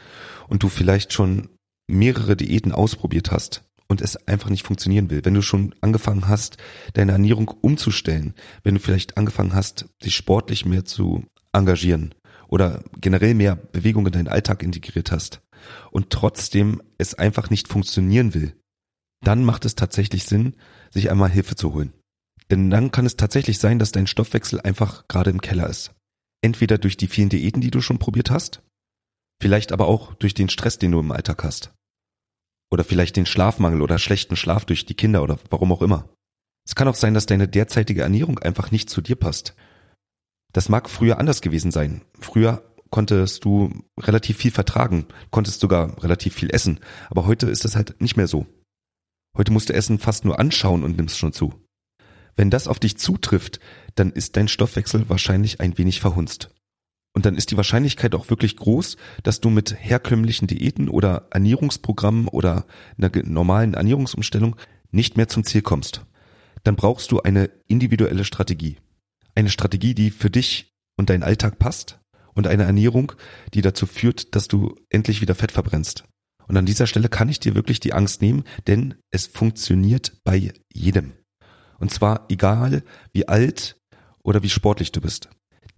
und 0.49 0.63
du 0.63 0.69
vielleicht 0.69 1.13
schon 1.13 1.49
mehrere 1.89 2.37
Diäten 2.37 2.73
ausprobiert 2.73 3.31
hast 3.31 3.65
und 3.89 4.01
es 4.01 4.17
einfach 4.29 4.51
nicht 4.51 4.67
funktionieren 4.67 5.11
will, 5.11 5.25
wenn 5.25 5.35
du 5.35 5.43
schon 5.43 5.75
angefangen 5.81 6.29
hast, 6.29 6.57
deine 6.95 7.13
Ernährung 7.13 7.49
umzustellen, 7.49 8.35
wenn 8.65 8.75
du 8.75 8.81
vielleicht 8.81 9.17
angefangen 9.17 9.55
hast, 9.55 9.87
dich 10.05 10.15
sportlich 10.15 10.65
mehr 10.65 10.85
zu 10.85 11.25
engagieren 11.53 12.15
oder 12.49 12.83
generell 13.01 13.35
mehr 13.35 13.57
Bewegung 13.57 14.07
in 14.07 14.13
deinen 14.13 14.29
Alltag 14.29 14.63
integriert 14.63 15.13
hast 15.13 15.41
und 15.91 16.11
trotzdem 16.11 16.83
es 16.99 17.15
einfach 17.15 17.51
nicht 17.51 17.69
funktionieren 17.69 18.35
will, 18.35 18.55
dann 19.23 19.45
macht 19.45 19.65
es 19.65 19.75
tatsächlich 19.75 20.25
Sinn, 20.25 20.57
sich 20.91 21.11
einmal 21.11 21.31
Hilfe 21.31 21.55
zu 21.55 21.73
holen. 21.73 21.93
Denn 22.53 22.69
dann 22.69 22.91
kann 22.91 23.07
es 23.07 23.17
tatsächlich 23.17 23.59
sein, 23.59 23.79
dass 23.79 23.93
dein 23.93 24.07
Stoffwechsel 24.07 24.61
einfach 24.61 25.09
gerade 25.09 25.31
im 25.31 25.41
Keller 25.41 25.71
ist. 25.71 25.95
Entweder 26.43 26.77
durch 26.77 26.99
die 26.99 27.07
vielen 27.07 27.31
Diäten, 27.31 27.63
die 27.63 27.71
du 27.71 27.81
schon 27.81 27.99
probiert 27.99 28.31
hast, 28.31 28.61
vielleicht 29.41 29.73
aber 29.73 29.87
auch 29.87 30.13
durch 30.13 30.35
den 30.35 30.51
Stress, 30.51 30.77
den 30.77 30.93
du 30.93 31.01
im 31.01 31.13
Alltag 31.13 31.45
hast. 31.45 31.73
Oder 32.71 32.85
vielleicht 32.85 33.17
den 33.17 33.25
Schlafmangel 33.25 33.81
oder 33.81 33.99
schlechten 33.99 34.37
Schlaf 34.37 34.67
durch 34.67 34.85
die 34.85 34.93
Kinder 34.93 35.23
oder 35.23 35.39
warum 35.49 35.73
auch 35.73 35.81
immer. 35.81 36.11
Es 36.69 36.75
kann 36.75 36.89
auch 36.89 36.95
sein, 36.95 37.15
dass 37.15 37.25
deine 37.25 37.49
derzeitige 37.49 38.03
Ernährung 38.03 38.39
einfach 38.39 38.71
nicht 38.71 38.91
zu 38.91 39.01
dir 39.01 39.17
passt. 39.17 39.55
Das 40.53 40.69
mag 40.69 40.91
früher 40.91 41.19
anders 41.19 41.41
gewesen 41.41 41.71
sein. 41.71 42.03
Früher 42.21 42.63
konntest 42.91 43.47
du 43.47 43.83
relativ 43.99 44.37
viel 44.37 44.51
vertragen, 44.51 45.07
konntest 45.31 45.61
sogar 45.61 46.05
relativ 46.05 46.35
viel 46.35 46.55
essen. 46.55 46.81
Aber 47.09 47.25
heute 47.25 47.49
ist 47.49 47.65
das 47.65 47.77
halt 47.77 47.99
nicht 48.03 48.19
mehr 48.19 48.29
so. 48.29 48.45
Heute 49.39 49.53
musst 49.53 49.71
du 49.71 49.73
Essen 49.73 49.99
fast 49.99 50.27
nur 50.27 50.39
anschauen 50.39 50.85
und 50.85 50.99
nimmst 50.99 51.17
schon 51.17 51.33
zu. 51.33 51.62
Wenn 52.37 52.51
das 52.51 52.69
auf 52.69 52.79
dich 52.79 52.97
zutrifft, 52.99 53.61
dann 53.95 54.11
ist 54.11 54.37
dein 54.37 54.49
Stoffwechsel 54.49 55.09
wahrscheinlich 55.09 55.61
ein 55.61 55.77
wenig 55.79 56.01
verhunzt. 56.01 56.51
Und 57.15 57.27
dann 57.27 57.37
ist 57.37 57.51
die 57.51 57.57
Wahrscheinlichkeit 57.57 58.15
auch 58.15 58.31
wirklich 58.31 58.57
groß, 58.57 58.97
dass 59.23 59.41
du 59.41 59.51
mit 59.51 59.77
herkömmlichen 59.79 60.47
Diäten 60.47 60.89
oder 60.89 61.29
Ernährungsprogrammen 61.31 62.29
oder 62.29 62.65
einer 62.97 63.11
normalen 63.25 63.75
Ernährungsumstellung 63.75 64.57
nicht 64.91 65.17
mehr 65.17 65.29
zum 65.29 65.45
Ziel 65.45 65.63
kommst. 65.63 66.07
Dann 66.65 66.77
brauchst 66.77 67.13
du 67.13 67.21
eine 67.21 67.51
individuelle 67.69 68.25
Strategie. 68.25 68.79
Eine 69.35 69.51
Strategie, 69.51 69.95
die 69.95 70.11
für 70.11 70.31
dich 70.31 70.73
und 70.97 71.11
deinen 71.11 71.23
Alltag 71.23 71.59
passt 71.59 72.01
und 72.35 72.47
eine 72.47 72.65
Ernährung, 72.65 73.13
die 73.53 73.61
dazu 73.61 73.87
führt, 73.87 74.35
dass 74.35 74.49
du 74.49 74.75
endlich 74.89 75.21
wieder 75.21 75.35
Fett 75.35 75.53
verbrennst. 75.53 76.05
Und 76.49 76.57
an 76.57 76.67
dieser 76.67 76.87
Stelle 76.87 77.09
kann 77.09 77.29
ich 77.29 77.41
dir 77.41 77.55
wirklich 77.55 77.81
die 77.81 77.93
Angst 77.93 78.23
nehmen, 78.23 78.45
denn 78.67 78.95
es 79.11 79.27
funktioniert 79.27 80.19
bei 80.25 80.53
jedem. 80.73 81.13
Und 81.83 81.91
zwar 81.91 82.27
egal, 82.29 82.85
wie 83.13 83.27
alt 83.27 83.77
oder 84.23 84.45
wie 84.45 84.49
sportlich 84.49 84.93
du 84.93 85.01
bist. 85.01 85.29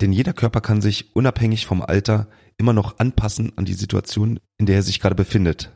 Denn 0.03 0.13
jeder 0.13 0.35
Körper 0.35 0.61
kann 0.61 0.83
sich 0.83 1.17
unabhängig 1.17 1.65
vom 1.65 1.81
Alter 1.81 2.29
immer 2.59 2.75
noch 2.75 2.99
anpassen 2.99 3.57
an 3.57 3.65
die 3.65 3.73
Situation, 3.73 4.39
in 4.59 4.67
der 4.67 4.77
er 4.77 4.83
sich 4.83 5.01
gerade 5.01 5.15
befindet. 5.15 5.73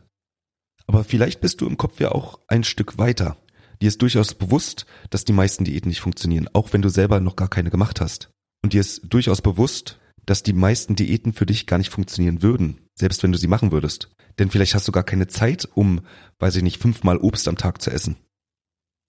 Aber 0.86 1.02
vielleicht 1.02 1.40
bist 1.40 1.62
du 1.62 1.66
im 1.66 1.78
Kopf 1.78 1.98
ja 1.98 2.12
auch 2.12 2.40
ein 2.46 2.62
Stück 2.62 2.98
weiter. 2.98 3.38
Dir 3.80 3.88
ist 3.88 4.02
durchaus 4.02 4.34
bewusst, 4.34 4.84
dass 5.08 5.24
die 5.24 5.32
meisten 5.32 5.64
Diäten 5.64 5.88
nicht 5.88 6.02
funktionieren, 6.02 6.50
auch 6.52 6.74
wenn 6.74 6.82
du 6.82 6.90
selber 6.90 7.20
noch 7.20 7.34
gar 7.36 7.48
keine 7.48 7.70
gemacht 7.70 8.02
hast. 8.02 8.28
Und 8.62 8.74
dir 8.74 8.82
ist 8.82 9.00
durchaus 9.08 9.40
bewusst, 9.40 9.98
dass 10.26 10.42
die 10.42 10.52
meisten 10.52 10.94
Diäten 10.94 11.32
für 11.32 11.46
dich 11.46 11.66
gar 11.66 11.78
nicht 11.78 11.90
funktionieren 11.90 12.42
würden, 12.42 12.82
selbst 12.94 13.22
wenn 13.22 13.32
du 13.32 13.38
sie 13.38 13.48
machen 13.48 13.72
würdest. 13.72 14.10
Denn 14.38 14.50
vielleicht 14.50 14.74
hast 14.74 14.86
du 14.86 14.92
gar 14.92 15.04
keine 15.04 15.26
Zeit, 15.26 15.66
um, 15.72 16.02
weiß 16.38 16.56
ich 16.56 16.62
nicht, 16.62 16.82
fünfmal 16.82 17.16
Obst 17.16 17.48
am 17.48 17.56
Tag 17.56 17.80
zu 17.80 17.90
essen. 17.90 18.16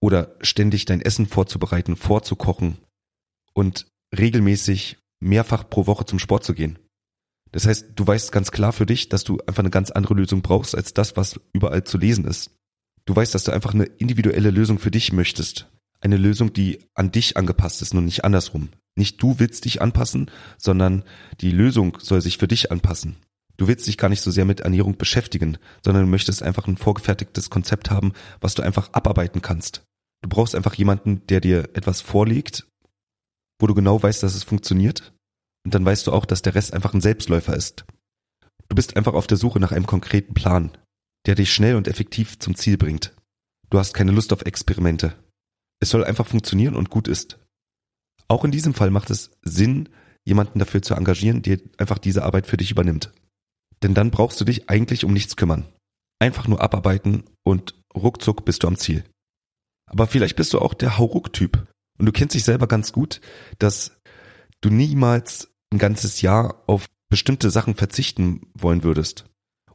Oder 0.02 0.36
ständig 0.42 0.86
dein 0.86 1.02
Essen 1.02 1.26
vorzubereiten, 1.26 1.96
vorzukochen 1.96 2.78
und 3.54 3.88
regelmäßig 4.18 4.98
mehrfach 5.20 5.70
pro 5.70 5.88
Woche 5.88 6.06
zum 6.06 6.20
Sport 6.20 6.44
zu 6.44 6.54
gehen. 6.54 6.80
Das 7.52 7.66
heißt, 7.66 7.88
du 7.96 8.06
weißt 8.06 8.32
ganz 8.32 8.52
klar 8.52 8.74
für 8.74 8.86
dich, 8.86 9.10
dass 9.10 9.24
du 9.24 9.40
einfach 9.48 9.60
eine 9.60 9.72
ganz 9.72 9.92
andere 9.92 10.14
Lösung 10.14 10.42
brauchst 10.42 10.76
als 10.76 10.94
das, 10.94 11.18
was 11.18 11.40
überall 11.52 11.84
zu 11.84 11.98
lesen 11.98 12.26
ist. 12.26 12.52
Du 13.06 13.16
weißt, 13.16 13.34
dass 13.34 13.44
du 13.44 13.52
einfach 13.52 13.74
eine 13.74 13.86
individuelle 13.86 14.52
Lösung 14.52 14.78
für 14.78 14.92
dich 14.92 15.12
möchtest. 15.12 15.68
Eine 16.00 16.18
Lösung, 16.18 16.54
die 16.54 16.80
an 16.94 17.12
dich 17.12 17.38
angepasst 17.38 17.82
ist 17.82 17.94
und 17.94 18.06
nicht 18.06 18.24
andersrum. 18.24 18.70
Nicht 18.96 19.22
du 19.22 19.40
willst 19.40 19.66
dich 19.66 19.82
anpassen, 19.82 20.30
sondern 20.58 21.04
die 21.42 21.52
Lösung 21.52 21.98
soll 22.00 22.22
sich 22.22 22.38
für 22.38 22.48
dich 22.48 22.72
anpassen. 22.72 23.18
Du 23.58 23.68
willst 23.68 23.88
dich 23.88 23.98
gar 23.98 24.10
nicht 24.10 24.22
so 24.22 24.32
sehr 24.32 24.46
mit 24.46 24.62
Ernährung 24.62 24.98
beschäftigen, 24.98 25.58
sondern 25.84 26.06
du 26.06 26.10
möchtest 26.10 26.44
einfach 26.44 26.68
ein 26.68 26.78
vorgefertigtes 26.78 27.50
Konzept 27.50 27.92
haben, 27.92 28.14
was 28.40 28.56
du 28.56 28.62
einfach 28.62 28.94
abarbeiten 28.94 29.42
kannst. 29.42 29.84
Du 30.22 30.30
brauchst 30.30 30.56
einfach 30.56 30.74
jemanden, 30.76 31.26
der 31.28 31.42
dir 31.42 31.70
etwas 31.74 32.02
vorlegt, 32.02 32.68
wo 33.60 33.68
du 33.68 33.74
genau 33.74 34.02
weißt, 34.02 34.24
dass 34.24 34.36
es 34.36 34.44
funktioniert 34.44 35.14
und 35.66 35.74
dann 35.74 35.86
weißt 35.86 36.08
du 36.08 36.12
auch, 36.12 36.26
dass 36.26 36.42
der 36.42 36.56
Rest 36.56 36.74
einfach 36.74 36.94
ein 36.94 37.02
Selbstläufer 37.02 37.56
ist. 37.56 37.86
Du 38.68 38.76
bist 38.76 38.98
einfach 38.98 39.14
auf 39.14 39.28
der 39.28 39.38
Suche 39.38 39.60
nach 39.60 39.72
einem 39.72 39.86
konkreten 39.86 40.34
Plan, 40.34 40.72
der 41.26 41.36
dich 41.36 41.54
schnell 41.54 41.76
und 41.76 41.88
effektiv 41.88 42.40
zum 42.40 42.56
Ziel 42.56 42.78
bringt. 42.78 43.16
Du 43.70 43.80
hast 43.80 43.94
keine 43.94 44.12
Lust 44.12 44.34
auf 44.34 44.44
Experimente. 44.44 45.16
Es 45.80 45.90
soll 45.90 46.04
einfach 46.04 46.28
funktionieren 46.28 46.76
und 46.76 46.90
gut 46.90 47.08
ist. 47.08 47.40
Auch 48.28 48.44
in 48.46 48.52
diesem 48.52 48.74
Fall 48.74 48.92
macht 48.92 49.10
es 49.10 49.32
Sinn, 49.42 49.90
jemanden 50.26 50.60
dafür 50.60 50.82
zu 50.82 50.94
engagieren, 50.94 51.42
der 51.42 51.60
einfach 51.78 51.98
diese 51.98 52.24
Arbeit 52.24 52.48
für 52.48 52.58
dich 52.58 52.72
übernimmt. 52.72 53.12
Denn 53.82 53.94
dann 53.94 54.12
brauchst 54.12 54.40
du 54.40 54.46
dich 54.46 54.70
eigentlich 54.70 55.06
um 55.06 55.14
nichts 55.14 55.36
kümmern. 55.36 55.66
Einfach 56.20 56.48
nur 56.48 56.62
abarbeiten 56.62 57.24
und 57.44 57.76
ruckzuck 57.96 58.46
bist 58.46 58.64
du 58.64 58.68
am 58.68 58.78
Ziel. 58.78 59.04
Aber 59.90 60.08
vielleicht 60.08 60.36
bist 60.36 60.54
du 60.54 60.60
auch 60.60 60.74
der 60.74 60.98
Hauruck-Typ 60.98 61.68
und 61.98 62.06
du 62.06 62.12
kennst 62.12 62.36
dich 62.36 62.44
selber 62.44 62.68
ganz 62.68 62.92
gut, 62.92 63.22
dass 63.58 64.00
du 64.62 64.70
niemals 64.70 65.52
ein 65.72 65.80
ganzes 65.80 66.22
Jahr 66.22 66.64
auf 66.68 66.88
bestimmte 67.10 67.50
Sachen 67.50 67.76
verzichten 67.76 68.52
wollen 68.54 68.84
würdest. 68.84 69.26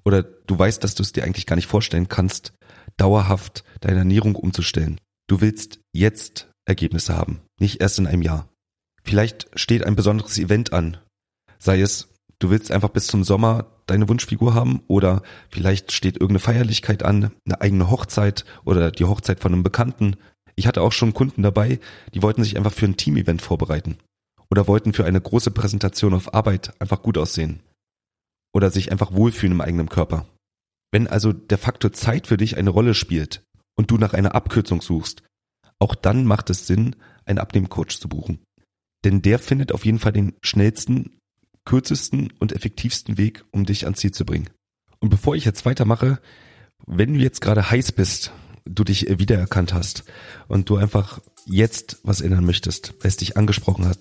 Oder 0.04 0.22
du 0.22 0.58
weißt, 0.58 0.82
dass 0.84 0.94
du 0.94 1.02
es 1.02 1.12
dir 1.12 1.24
eigentlich 1.24 1.46
gar 1.46 1.56
nicht 1.56 1.66
vorstellen 1.66 2.08
kannst, 2.08 2.52
dauerhaft 2.96 3.64
deine 3.80 3.98
Ernährung 3.98 4.36
umzustellen. 4.36 5.00
Du 5.26 5.40
willst 5.40 5.80
jetzt 5.92 6.50
Ergebnisse 6.66 7.16
haben, 7.16 7.40
nicht 7.58 7.80
erst 7.80 7.98
in 7.98 8.06
einem 8.06 8.22
Jahr. 8.22 8.48
Vielleicht 9.02 9.48
steht 9.58 9.84
ein 9.84 9.96
besonderes 9.96 10.38
Event 10.38 10.72
an. 10.72 10.98
Sei 11.58 11.80
es, 11.80 12.08
du 12.38 12.50
willst 12.50 12.70
einfach 12.70 12.90
bis 12.90 13.06
zum 13.06 13.24
Sommer 13.24 13.73
deine 13.86 14.08
Wunschfigur 14.08 14.54
haben 14.54 14.82
oder 14.86 15.22
vielleicht 15.50 15.92
steht 15.92 16.16
irgendeine 16.16 16.40
Feierlichkeit 16.40 17.02
an, 17.02 17.32
eine 17.46 17.60
eigene 17.60 17.90
Hochzeit 17.90 18.44
oder 18.64 18.90
die 18.90 19.04
Hochzeit 19.04 19.40
von 19.40 19.52
einem 19.52 19.62
Bekannten. 19.62 20.16
Ich 20.56 20.66
hatte 20.66 20.82
auch 20.82 20.92
schon 20.92 21.14
Kunden 21.14 21.42
dabei, 21.42 21.80
die 22.14 22.22
wollten 22.22 22.44
sich 22.44 22.56
einfach 22.56 22.72
für 22.72 22.86
ein 22.86 22.96
Teamevent 22.96 23.42
vorbereiten 23.42 23.98
oder 24.50 24.66
wollten 24.68 24.92
für 24.92 25.04
eine 25.04 25.20
große 25.20 25.50
Präsentation 25.50 26.14
auf 26.14 26.34
Arbeit 26.34 26.72
einfach 26.80 27.02
gut 27.02 27.18
aussehen 27.18 27.60
oder 28.54 28.70
sich 28.70 28.92
einfach 28.92 29.12
wohlfühlen 29.12 29.52
im 29.52 29.60
eigenen 29.60 29.88
Körper. 29.88 30.26
Wenn 30.92 31.08
also 31.08 31.32
der 31.32 31.58
Faktor 31.58 31.92
Zeit 31.92 32.28
für 32.28 32.36
dich 32.36 32.56
eine 32.56 32.70
Rolle 32.70 32.94
spielt 32.94 33.42
und 33.76 33.90
du 33.90 33.98
nach 33.98 34.14
einer 34.14 34.34
Abkürzung 34.34 34.80
suchst, 34.80 35.24
auch 35.80 35.96
dann 35.96 36.24
macht 36.24 36.50
es 36.50 36.66
Sinn, 36.66 36.94
einen 37.24 37.40
Abnehmcoach 37.40 37.98
zu 37.98 38.08
buchen. 38.08 38.44
Denn 39.04 39.20
der 39.20 39.38
findet 39.38 39.72
auf 39.72 39.84
jeden 39.84 39.98
Fall 39.98 40.12
den 40.12 40.34
schnellsten, 40.40 41.18
kürzesten 41.64 42.32
und 42.38 42.52
effektivsten 42.52 43.16
Weg, 43.16 43.44
um 43.50 43.64
dich 43.64 43.84
ans 43.84 44.00
Ziel 44.00 44.12
zu 44.12 44.24
bringen. 44.24 44.50
Und 45.00 45.08
bevor 45.10 45.36
ich 45.36 45.44
jetzt 45.44 45.64
weitermache, 45.64 46.20
wenn 46.86 47.14
du 47.14 47.20
jetzt 47.20 47.40
gerade 47.40 47.70
heiß 47.70 47.92
bist, 47.92 48.32
du 48.64 48.84
dich 48.84 49.06
wiedererkannt 49.18 49.74
hast 49.74 50.04
und 50.48 50.68
du 50.68 50.76
einfach 50.76 51.20
jetzt 51.46 51.98
was 52.02 52.20
ändern 52.20 52.44
möchtest, 52.44 52.94
weil 53.00 53.08
es 53.08 53.16
dich 53.16 53.36
angesprochen 53.36 53.86
hat, 53.86 53.98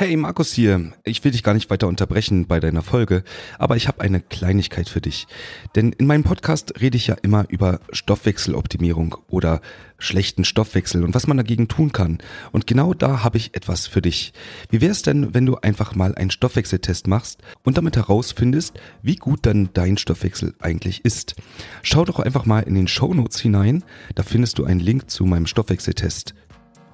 Hey 0.00 0.16
Markus 0.16 0.52
hier, 0.52 0.92
ich 1.02 1.24
will 1.24 1.32
dich 1.32 1.42
gar 1.42 1.54
nicht 1.54 1.70
weiter 1.70 1.88
unterbrechen 1.88 2.46
bei 2.46 2.60
deiner 2.60 2.82
Folge, 2.82 3.24
aber 3.58 3.74
ich 3.74 3.88
habe 3.88 4.00
eine 4.00 4.20
Kleinigkeit 4.20 4.88
für 4.88 5.00
dich. 5.00 5.26
Denn 5.74 5.90
in 5.90 6.06
meinem 6.06 6.22
Podcast 6.22 6.80
rede 6.80 6.96
ich 6.96 7.08
ja 7.08 7.16
immer 7.20 7.46
über 7.48 7.80
Stoffwechseloptimierung 7.90 9.16
oder 9.26 9.60
schlechten 9.98 10.44
Stoffwechsel 10.44 11.02
und 11.02 11.16
was 11.16 11.26
man 11.26 11.36
dagegen 11.36 11.66
tun 11.66 11.90
kann. 11.90 12.18
Und 12.52 12.68
genau 12.68 12.94
da 12.94 13.24
habe 13.24 13.38
ich 13.38 13.56
etwas 13.56 13.88
für 13.88 14.00
dich. 14.00 14.32
Wie 14.70 14.80
wäre 14.80 14.92
es 14.92 15.02
denn, 15.02 15.34
wenn 15.34 15.46
du 15.46 15.56
einfach 15.56 15.96
mal 15.96 16.14
einen 16.14 16.30
Stoffwechseltest 16.30 17.08
machst 17.08 17.40
und 17.64 17.76
damit 17.76 17.96
herausfindest, 17.96 18.78
wie 19.02 19.16
gut 19.16 19.46
dann 19.46 19.70
dein 19.72 19.98
Stoffwechsel 19.98 20.54
eigentlich 20.60 21.04
ist? 21.04 21.34
Schau 21.82 22.04
doch 22.04 22.20
einfach 22.20 22.46
mal 22.46 22.60
in 22.60 22.76
den 22.76 22.86
Show 22.86 23.12
Notes 23.12 23.40
hinein, 23.40 23.82
da 24.14 24.22
findest 24.22 24.60
du 24.60 24.64
einen 24.64 24.78
Link 24.78 25.10
zu 25.10 25.24
meinem 25.24 25.48
Stoffwechseltest. 25.48 26.36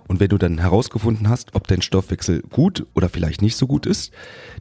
Und 0.07 0.21
wenn 0.21 0.29
du 0.29 0.39
dann 0.39 0.59
herausgefunden 0.59 1.29
hast, 1.29 1.55
ob 1.55 1.67
dein 1.67 1.83
Stoffwechsel 1.83 2.43
gut 2.43 2.87
oder 2.95 3.09
vielleicht 3.09 3.43
nicht 3.43 3.57
so 3.57 3.67
gut 3.67 3.87
ist, 3.87 4.13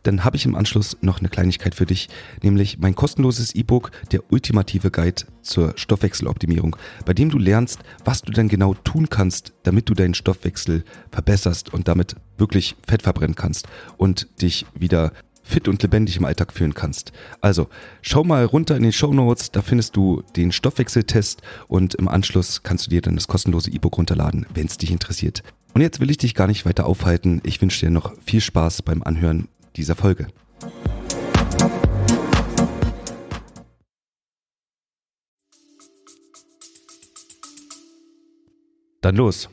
dann 0.04 0.24
habe 0.24 0.36
ich 0.38 0.46
im 0.46 0.56
Anschluss 0.56 0.98
noch 1.02 1.20
eine 1.20 1.30
Kleinigkeit 1.30 1.76
für 1.76 1.86
dich, 1.86 2.10
nämlich 2.42 2.80
mein 2.80 2.96
kostenloses 2.96 3.54
E-Book, 3.54 3.92
der 4.12 4.32
ultimative 4.32 4.92
Guide 4.92 5.24
zur 5.42 5.74
Stoffwechseloptimierung, 5.76 6.76
bei 7.06 7.14
dem 7.14 7.30
du 7.30 7.38
lernst, 7.38 7.80
was 8.06 8.22
du 8.22 8.32
denn 8.32 8.48
genau 8.48 8.74
tun 8.74 9.10
kannst, 9.10 9.54
damit 9.64 9.90
du 9.90 9.94
deinen 9.94 10.14
Stoffwechsel 10.14 10.84
verbesserst 11.12 11.74
und 11.74 11.88
damit 11.88 12.16
wirklich 12.38 12.76
Fett 12.88 13.02
verbrennen 13.02 13.36
kannst 13.36 13.68
und 13.98 14.28
dich 14.42 14.66
wieder 14.74 15.12
fit 15.44 15.68
und 15.68 15.82
lebendig 15.84 16.18
im 16.18 16.26
Alltag 16.26 16.54
führen 16.54 16.74
kannst. 16.74 17.12
Also 17.42 17.68
schau 18.02 18.24
mal 18.24 18.46
runter 18.46 18.76
in 18.76 18.84
den 18.84 18.94
Show 18.94 19.14
Notes, 19.14 19.52
da 19.52 19.62
findest 19.62 19.96
du 19.96 20.24
den 20.36 20.52
Stoffwechseltest 20.52 21.42
und 21.68 21.96
im 21.96 22.08
Anschluss 22.08 22.64
kannst 22.64 22.88
du 22.88 22.90
dir 22.90 23.02
dann 23.02 23.16
das 23.16 23.28
kostenlose 23.28 23.72
E-Book 23.72 23.98
runterladen, 23.98 24.46
wenn 24.54 24.68
es 24.68 24.78
dich 24.78 24.92
interessiert. 24.92 25.44
Und 25.74 25.82
jetzt 25.82 26.00
will 26.00 26.10
ich 26.10 26.18
dich 26.18 26.36
gar 26.36 26.48
nicht 26.48 26.66
weiter 26.66 26.86
aufhalten. 26.86 27.42
Ich 27.44 27.62
wünsche 27.62 27.86
dir 27.86 27.92
noch 27.92 28.14
viel 28.26 28.42
Spaß 28.42 28.84
beim 28.84 29.04
Anhören 29.04 29.48
dieser 29.76 29.96
Folge. 29.96 30.28
Dann 39.02 39.18
los. 39.18 39.50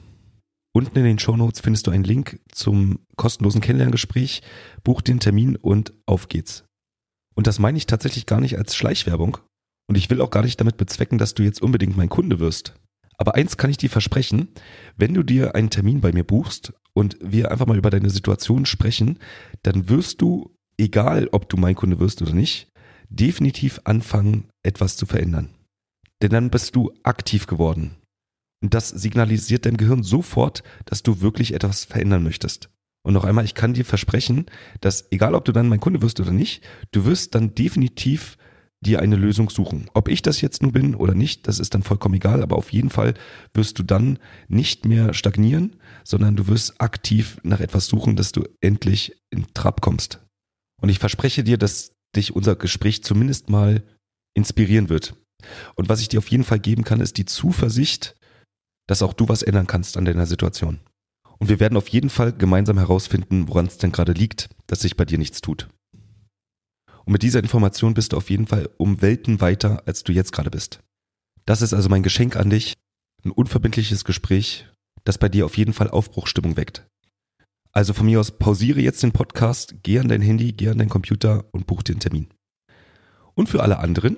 Unten 0.73 0.99
in 0.99 1.05
den 1.05 1.19
Shownotes 1.19 1.61
findest 1.61 1.87
du 1.87 1.91
einen 1.91 2.05
Link 2.05 2.41
zum 2.53 3.01
kostenlosen 3.17 3.61
Kennenlerngespräch. 3.61 4.43
Buch 4.85 5.01
den 5.01 5.21
Termin 5.21 5.57
und 5.57 5.93
auf 6.07 6.29
geht's. 6.29 6.65
Und 7.35 7.47
das 7.47 7.59
meine 7.59 7.79
ich 7.79 7.87
tatsächlich 7.87 8.27
gar 8.27 8.41
nicht 8.41 8.57
als 8.57 8.77
Schleichwerbung. 8.77 9.39
Und 9.89 9.97
ich 9.97 10.09
will 10.11 10.21
auch 10.21 10.31
gar 10.31 10.43
nicht 10.43 10.61
damit 10.61 10.77
bezwecken, 10.77 11.19
dass 11.19 11.35
du 11.35 11.43
jetzt 11.43 11.61
unbedingt 11.61 11.97
mein 11.97 12.09
Kunde 12.09 12.39
wirst. 12.39 12.75
Aber 13.19 13.35
eins 13.35 13.57
kann 13.57 13.71
ich 13.71 13.77
dir 13.77 13.91
versprechen, 13.91 14.49
wenn 14.97 15.13
du 15.13 15.23
dir 15.23 15.55
einen 15.55 15.71
Termin 15.71 16.01
bei 16.01 16.13
mir 16.13 16.25
buchst 16.25 16.73
und 16.95 17.19
wir 17.21 17.51
einfach 17.51 17.67
mal 17.67 17.77
über 17.77 17.91
deine 17.91 18.09
Situation 18.09 18.65
sprechen, 18.65 19.19
dann 19.63 19.89
wirst 19.89 20.23
du, 20.23 20.57
egal 20.79 21.29
ob 21.33 21.49
du 21.49 21.57
mein 21.57 21.75
Kunde 21.75 21.99
wirst 21.99 22.23
oder 22.23 22.33
nicht, 22.33 22.69
definitiv 23.11 23.81
anfangen, 23.85 24.49
etwas 24.63 24.97
zu 24.97 25.05
verändern. 25.05 25.51
Denn 26.23 26.31
dann 26.31 26.51
bist 26.51 26.77
du 26.77 26.93
aktiv 27.03 27.47
geworden. 27.47 27.97
Das 28.61 28.89
signalisiert 28.89 29.65
dein 29.65 29.77
Gehirn 29.77 30.03
sofort, 30.03 30.63
dass 30.85 31.03
du 31.03 31.21
wirklich 31.21 31.55
etwas 31.55 31.85
verändern 31.85 32.23
möchtest. 32.23 32.69
Und 33.03 33.15
noch 33.15 33.25
einmal, 33.25 33.45
ich 33.45 33.55
kann 33.55 33.73
dir 33.73 33.85
versprechen, 33.85 34.47
dass 34.81 35.11
egal 35.11 35.35
ob 35.35 35.47
du 35.47 35.53
dann 35.53 35.69
mein 35.69 35.81
Kunde 35.81 36.03
wirst 36.03 36.21
oder 36.21 36.33
nicht, 36.33 36.63
du 36.93 37.07
wirst 37.07 37.35
dann 37.35 37.55
definitiv 37.55 38.37
dir 38.83 39.01
eine 39.01 39.17
Lösung 39.17 39.51
suchen. 39.51 39.89
Ob 39.95 40.09
ich 40.09 40.23
das 40.23 40.41
jetzt 40.41 40.63
nun 40.63 40.73
bin 40.73 40.95
oder 40.95 41.15
nicht, 41.15 41.49
das 41.49 41.59
ist 41.59 41.75
dann 41.75 41.83
vollkommen 41.83 42.15
egal, 42.15 42.43
aber 42.43 42.57
auf 42.57 42.73
jeden 42.73 42.91
Fall 42.91 43.15
wirst 43.55 43.79
du 43.79 43.83
dann 43.83 44.19
nicht 44.49 44.87
mehr 44.87 45.13
stagnieren, 45.13 45.77
sondern 46.05 46.37
du 46.37 46.47
wirst 46.49 46.81
aktiv 46.81 47.39
nach 47.43 47.61
etwas 47.61 47.87
suchen, 47.87 48.17
dass 48.17 48.33
du 48.33 48.45
endlich 48.61 49.17
in 49.31 49.47
Trab 49.55 49.81
kommst. 49.81 50.21
Und 50.81 50.89
ich 50.89 50.99
verspreche 50.99 51.45
dir, 51.45 51.59
dass 51.59 51.93
dich 52.17 52.35
unser 52.35 52.57
Gespräch 52.57 53.05
zumindest 53.05 53.51
mal 53.51 53.83
inspirieren 54.35 54.89
wird. 54.89 55.15
Und 55.75 55.89
was 55.89 56.01
ich 56.01 56.09
dir 56.09 56.19
auf 56.19 56.29
jeden 56.29 56.45
Fall 56.45 56.59
geben 56.59 56.85
kann, 56.85 57.01
ist 57.01 57.19
die 57.19 57.27
Zuversicht, 57.27 58.15
dass 58.91 59.03
auch 59.03 59.13
du 59.13 59.29
was 59.29 59.45
ändern 59.45 59.69
kannst 59.69 59.97
an 59.97 60.05
deiner 60.05 60.27
Situation. 60.27 60.81
Und 61.39 61.49
wir 61.49 61.61
werden 61.61 61.79
auf 61.79 61.87
jeden 61.87 62.11
Fall 62.11 62.33
gemeinsam 62.33 62.77
herausfinden, 62.77 63.47
woran 63.47 63.67
es 63.67 63.79
denn 63.79 63.93
gerade 63.93 64.11
liegt, 64.11 64.51
dass 64.67 64.81
sich 64.81 64.97
bei 64.97 65.05
dir 65.05 65.17
nichts 65.17 65.41
tut. 65.41 65.69
Und 67.05 67.13
mit 67.13 67.23
dieser 67.23 67.39
Information 67.39 67.95
bist 67.95 68.13
du 68.13 68.17
auf 68.17 68.31
jeden 68.31 68.49
Fall 68.49 68.69
um 68.79 69.01
Welten 69.01 69.41
weiter, 69.41 69.85
als 69.87 70.03
du 70.03 70.11
jetzt 70.11 70.33
gerade 70.33 70.51
bist. 70.51 70.81
Das 71.47 71.63
ist 71.63 71.73
also 71.73 71.89
mein 71.89 72.03
Geschenk 72.03 72.35
an 72.35 72.51
dich, 72.51 72.75
ein 73.25 73.31
unverbindliches 73.31 74.05
Gespräch, 74.05 74.67
das 75.05 75.19
bei 75.19 75.29
dir 75.29 75.47
auf 75.47 75.57
jeden 75.57 75.73
Fall 75.73 75.89
Aufbruchstimmung 75.89 76.57
weckt. 76.57 76.85
Also 77.71 77.95
von 77.95 78.07
mir 78.07 78.19
aus 78.19 78.33
pausiere 78.33 78.81
jetzt 78.81 79.05
den 79.05 79.13
Podcast, 79.13 79.77
geh 79.85 80.01
an 80.01 80.09
dein 80.09 80.21
Handy, 80.21 80.51
geh 80.51 80.69
an 80.69 80.79
deinen 80.79 80.89
Computer 80.89 81.45
und 81.53 81.69
buch 81.69 81.85
dir 81.85 81.93
einen 81.93 82.01
Termin. 82.01 82.27
Und 83.35 83.49
für 83.49 83.63
alle 83.63 83.79
anderen, 83.79 84.17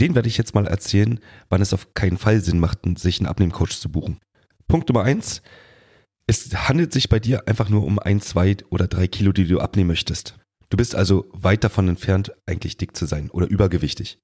Den 0.00 0.14
werde 0.14 0.28
ich 0.28 0.38
jetzt 0.38 0.54
mal 0.54 0.66
erzählen, 0.66 1.20
wann 1.48 1.62
es 1.62 1.74
auf 1.74 1.94
keinen 1.94 2.18
Fall 2.18 2.40
Sinn 2.40 2.60
macht, 2.60 2.80
sich 2.98 3.20
einen 3.20 3.28
Abnehmcoach 3.28 3.78
zu 3.78 3.90
buchen. 3.90 4.18
Punkt 4.68 4.88
Nummer 4.88 5.04
eins. 5.04 5.42
Es 6.26 6.54
handelt 6.68 6.92
sich 6.92 7.08
bei 7.08 7.18
dir 7.18 7.46
einfach 7.48 7.68
nur 7.68 7.84
um 7.84 7.98
ein, 7.98 8.20
zwei 8.20 8.56
oder 8.70 8.86
drei 8.86 9.06
Kilo, 9.06 9.32
die 9.32 9.46
du 9.46 9.60
abnehmen 9.60 9.88
möchtest. 9.88 10.38
Du 10.70 10.76
bist 10.76 10.94
also 10.94 11.26
weit 11.32 11.64
davon 11.64 11.88
entfernt, 11.88 12.32
eigentlich 12.46 12.78
dick 12.78 12.96
zu 12.96 13.04
sein 13.06 13.28
oder 13.30 13.46
übergewichtig. 13.46 14.18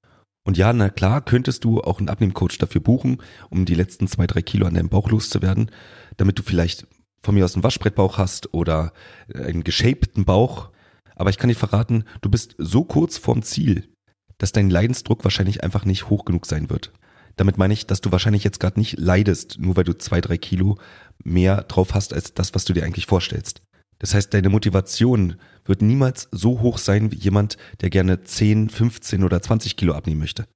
Und 0.45 0.57
ja, 0.57 0.73
na 0.73 0.89
klar, 0.89 1.21
könntest 1.21 1.65
du 1.65 1.83
auch 1.83 1.99
einen 1.99 2.09
Abnehmcoach 2.09 2.57
dafür 2.59 2.81
buchen, 2.81 3.21
um 3.51 3.67
die 3.67 3.75
letzten 3.75 4.09
zwei, 4.09 4.27
drei 4.27 4.41
Kilo 4.41 4.67
an 4.67 4.73
deinem 4.73 4.89
Bauch 4.89 5.11
loszuwerden, 5.11 5.71
damit 6.17 6.39
du 6.39 6.43
vielleicht 6.43 6.87
von 7.23 7.35
mir 7.35 7.45
aus 7.45 7.55
einen 7.55 7.65
Waschbrettbauch 7.65 8.17
hast 8.17 8.55
oder 8.55 8.95
einen 9.35 9.65
geshapten 9.65 10.25
Bauch. 10.25 10.71
Aber 11.17 11.29
ich 11.29 11.37
kann 11.37 11.49
dir 11.49 11.55
verraten, 11.55 12.05
du 12.23 12.31
bist 12.31 12.55
so 12.57 12.85
kurz 12.85 13.19
vorm 13.19 13.43
Ziel, 13.43 13.89
dass 14.39 14.53
dein 14.53 14.71
Leidensdruck 14.71 15.25
wahrscheinlich 15.25 15.63
einfach 15.63 15.85
nicht 15.85 16.09
hoch 16.09 16.25
genug 16.25 16.47
sein 16.47 16.71
wird. 16.71 16.93
Damit 17.37 17.59
meine 17.59 17.75
ich, 17.75 17.87
dass 17.87 18.01
du 18.01 18.11
wahrscheinlich 18.11 18.43
jetzt 18.43 18.59
gerade 18.59 18.81
nicht 18.81 18.99
leidest, 18.99 19.59
nur 19.61 19.77
weil 19.77 19.85
du 19.85 19.97
zwei, 19.97 20.21
drei 20.21 20.39
Kilo 20.39 20.79
mehr 21.23 21.63
drauf 21.63 21.95
hast 21.95 22.13
als 22.13 22.35
das, 22.35 22.55
was 22.55 22.65
du 22.65 22.73
dir 22.73 22.85
eigentlich 22.85 23.07
vorstellst. 23.07 23.63
Das 24.01 24.15
heißt, 24.15 24.33
deine 24.33 24.49
Motivation 24.49 25.37
wird 25.65 25.83
niemals 25.83 26.29
so 26.31 26.61
hoch 26.61 26.79
sein 26.79 27.11
wie 27.11 27.17
jemand, 27.17 27.57
der 27.81 27.91
gerne 27.91 28.23
10, 28.23 28.71
15 28.71 29.25
oder 29.25 29.43
20 29.43 29.77
Kilo 29.77 29.95
abnehmen 29.95 30.21
möchte. 30.21 30.47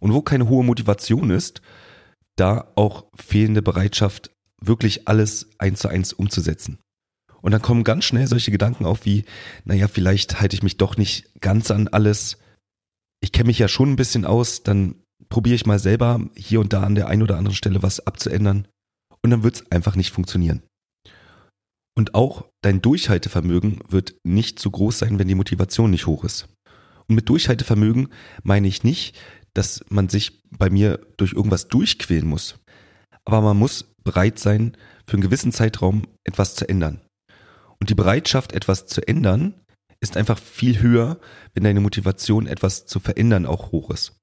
Und 0.00 0.12
wo 0.12 0.22
keine 0.22 0.48
hohe 0.48 0.64
Motivation 0.64 1.30
ist, 1.30 1.60
da 2.36 2.72
auch 2.76 3.06
fehlende 3.14 3.62
Bereitschaft, 3.62 4.30
wirklich 4.60 5.08
alles 5.08 5.50
eins 5.58 5.80
zu 5.80 5.88
eins 5.88 6.12
umzusetzen. 6.12 6.78
Und 7.40 7.50
dann 7.52 7.62
kommen 7.62 7.84
ganz 7.84 8.04
schnell 8.04 8.26
solche 8.26 8.52
Gedanken 8.52 8.86
auf 8.86 9.04
wie, 9.04 9.24
naja, 9.64 9.88
vielleicht 9.88 10.40
halte 10.40 10.54
ich 10.54 10.62
mich 10.62 10.76
doch 10.76 10.96
nicht 10.96 11.40
ganz 11.40 11.70
an 11.70 11.88
alles. 11.88 12.38
Ich 13.22 13.32
kenne 13.32 13.46
mich 13.46 13.58
ja 13.58 13.68
schon 13.68 13.92
ein 13.92 13.96
bisschen 13.96 14.26
aus, 14.26 14.62
dann 14.62 14.96
probiere 15.28 15.54
ich 15.54 15.64
mal 15.64 15.78
selber 15.78 16.20
hier 16.36 16.60
und 16.60 16.72
da 16.72 16.82
an 16.82 16.96
der 16.96 17.06
einen 17.06 17.22
oder 17.22 17.38
anderen 17.38 17.56
Stelle 17.56 17.82
was 17.82 18.06
abzuändern. 18.06 18.68
Und 19.22 19.30
dann 19.30 19.44
wird 19.44 19.54
es 19.54 19.70
einfach 19.70 19.94
nicht 19.94 20.10
funktionieren. 20.10 20.62
Und 21.96 22.14
auch 22.14 22.46
dein 22.62 22.82
Durchhaltevermögen 22.82 23.80
wird 23.88 24.16
nicht 24.24 24.58
so 24.58 24.70
groß 24.70 24.98
sein, 24.98 25.18
wenn 25.18 25.28
die 25.28 25.36
Motivation 25.36 25.90
nicht 25.90 26.06
hoch 26.06 26.24
ist. 26.24 26.48
Und 27.08 27.14
mit 27.14 27.28
Durchhaltevermögen 27.28 28.08
meine 28.42 28.66
ich 28.66 28.82
nicht, 28.82 29.16
dass 29.54 29.84
man 29.88 30.08
sich 30.08 30.42
bei 30.50 30.70
mir 30.70 30.98
durch 31.16 31.32
irgendwas 31.32 31.68
durchquälen 31.68 32.26
muss. 32.26 32.56
Aber 33.24 33.40
man 33.40 33.58
muss 33.58 33.84
bereit 34.02 34.38
sein, 34.38 34.76
für 35.06 35.14
einen 35.14 35.22
gewissen 35.22 35.52
Zeitraum 35.52 36.06
etwas 36.24 36.54
zu 36.54 36.68
ändern. 36.68 37.00
Und 37.78 37.90
die 37.90 37.94
Bereitschaft, 37.94 38.52
etwas 38.52 38.86
zu 38.86 39.06
ändern, 39.06 39.54
ist 40.02 40.16
einfach 40.16 40.38
viel 40.38 40.80
höher, 40.80 41.18
wenn 41.54 41.64
deine 41.64 41.80
Motivation, 41.80 42.46
etwas 42.46 42.86
zu 42.86 43.00
verändern, 43.00 43.46
auch 43.46 43.72
hoch 43.72 43.90
ist. 43.90 44.18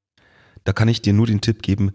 Da 0.65 0.74
kann 0.74 0.89
ich 0.89 1.01
dir 1.01 1.13
nur 1.13 1.25
den 1.25 1.41
Tipp 1.41 1.62
geben, 1.62 1.93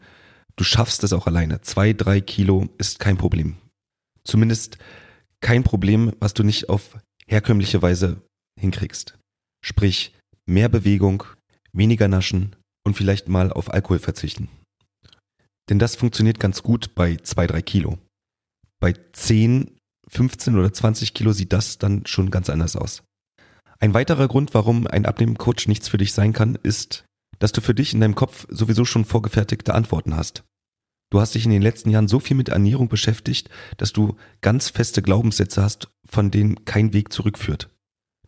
du 0.57 0.65
schaffst 0.65 1.05
es 1.05 1.13
auch 1.13 1.27
alleine. 1.27 1.61
Zwei, 1.61 1.93
drei 1.93 2.21
Kilo 2.21 2.69
ist 2.79 2.99
kein 2.99 3.19
Problem. 3.19 3.57
Zumindest 4.25 4.79
kein 5.41 5.65
Problem, 5.65 6.13
was 6.19 6.33
du 6.33 6.43
nicht 6.43 6.71
auf 6.71 6.99
herkömmliche 7.27 7.83
Weise 7.83 8.23
hinkriegst. 8.59 9.19
Sprich, 9.63 10.15
mehr 10.47 10.71
Bewegung, 10.71 11.25
weniger 11.73 12.09
Naschen 12.09 12.57
und 12.87 12.97
vielleicht 12.97 13.29
mal 13.29 13.53
auf 13.53 13.73
Alkohol 13.73 13.99
verzichten. 13.99 14.49
Denn 15.69 15.79
das 15.79 15.97
funktioniert 15.97 16.41
ganz 16.41 16.63
gut 16.63 16.95
bei 16.95 17.17
zwei, 17.17 17.47
drei 17.47 17.61
Kilo. 17.61 17.99
Bei 18.81 18.95
10, 19.13 19.77
15 20.09 20.57
oder 20.57 20.73
20 20.73 21.15
Kilo 21.15 21.33
sieht 21.33 21.53
das 21.53 21.79
dann 21.79 22.07
schon 22.07 22.31
ganz 22.31 22.51
anders 22.51 22.77
aus. 22.77 23.03
Ein 23.85 23.93
weiterer 23.93 24.29
Grund, 24.29 24.55
warum 24.55 24.87
ein 24.87 25.05
Abnehmcoach 25.05 25.67
nichts 25.69 25.89
für 25.89 25.99
dich 25.99 26.15
sein 26.15 26.33
kann, 26.33 26.55
ist, 26.55 27.05
dass 27.39 27.53
du 27.53 27.61
für 27.61 27.75
dich 27.75 27.93
in 27.93 28.01
deinem 28.01 28.15
Kopf 28.15 28.47
sowieso 28.49 28.87
schon 28.87 29.05
vorgefertigte 29.05 29.75
Antworten 29.75 30.17
hast. 30.17 30.43
Du 31.13 31.21
hast 31.21 31.35
dich 31.35 31.45
in 31.45 31.51
den 31.51 31.61
letzten 31.61 31.91
Jahren 31.91 32.09
so 32.09 32.19
viel 32.19 32.35
mit 32.35 32.49
Ernährung 32.49 32.89
beschäftigt, 32.89 33.51
dass 33.77 33.93
du 33.93 34.17
ganz 34.41 34.71
feste 34.71 35.03
Glaubenssätze 35.03 35.63
hast, 35.63 35.91
von 36.09 36.31
denen 36.31 36.65
kein 36.65 36.95
Weg 36.95 37.13
zurückführt. 37.13 37.69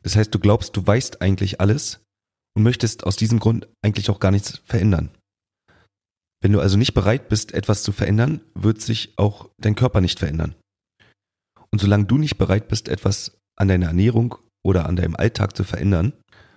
Das 0.03 0.15
heißt, 0.15 0.35
du 0.35 0.39
glaubst, 0.39 0.77
du 0.77 0.87
weißt 0.87 1.23
eigentlich 1.23 1.59
alles 1.59 2.05
und 2.55 2.63
möchtest 2.63 3.05
aus 3.05 3.17
diesem 3.17 3.39
Grund 3.39 3.67
eigentlich 3.81 4.11
auch 4.11 4.21
gar 4.21 4.33
nichts 4.33 4.61
verändern. 4.67 5.09
Wenn 6.43 6.53
du 6.53 6.61
also 6.61 6.77
nicht 6.77 6.93
bereit 6.93 7.31
bist, 7.31 7.53
etwas 7.53 7.83
zu 7.83 7.93
verändern, 7.93 8.43
wird 8.53 8.83
sich 8.83 9.15
auch 9.17 9.49
dein 9.57 9.75
Körper 9.75 10.03
nicht 10.03 10.19
verändern. 10.19 10.55
Und 11.71 11.81
solange 11.81 12.05
du 12.05 12.19
nicht 12.19 12.37
bereit 12.37 12.69
bist, 12.69 12.91
etwas 12.91 13.39
an 13.57 13.69
deiner 13.69 13.87
Ernährung 13.87 14.37
oder 14.67 14.87
an 14.87 14.97
deinem 14.97 15.15
Alltag 15.15 15.57
zu 15.57 15.63
verändern, 15.63 16.13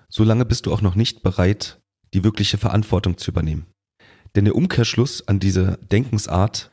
solange 0.10 0.46
bist 0.46 0.66
du 0.66 0.74
auch 0.74 0.82
noch 0.82 0.96
nicht 0.96 1.22
bereit, 1.22 1.80
die 2.14 2.24
wirkliche 2.24 2.58
Verantwortung 2.58 3.20
zu 3.20 3.30
übernehmen. 3.30 3.68
Denn 4.36 4.46
der 4.46 4.56
Umkehrschluss 4.56 5.28
an 5.28 5.40
diese 5.40 5.78
Denkensart 5.92 6.72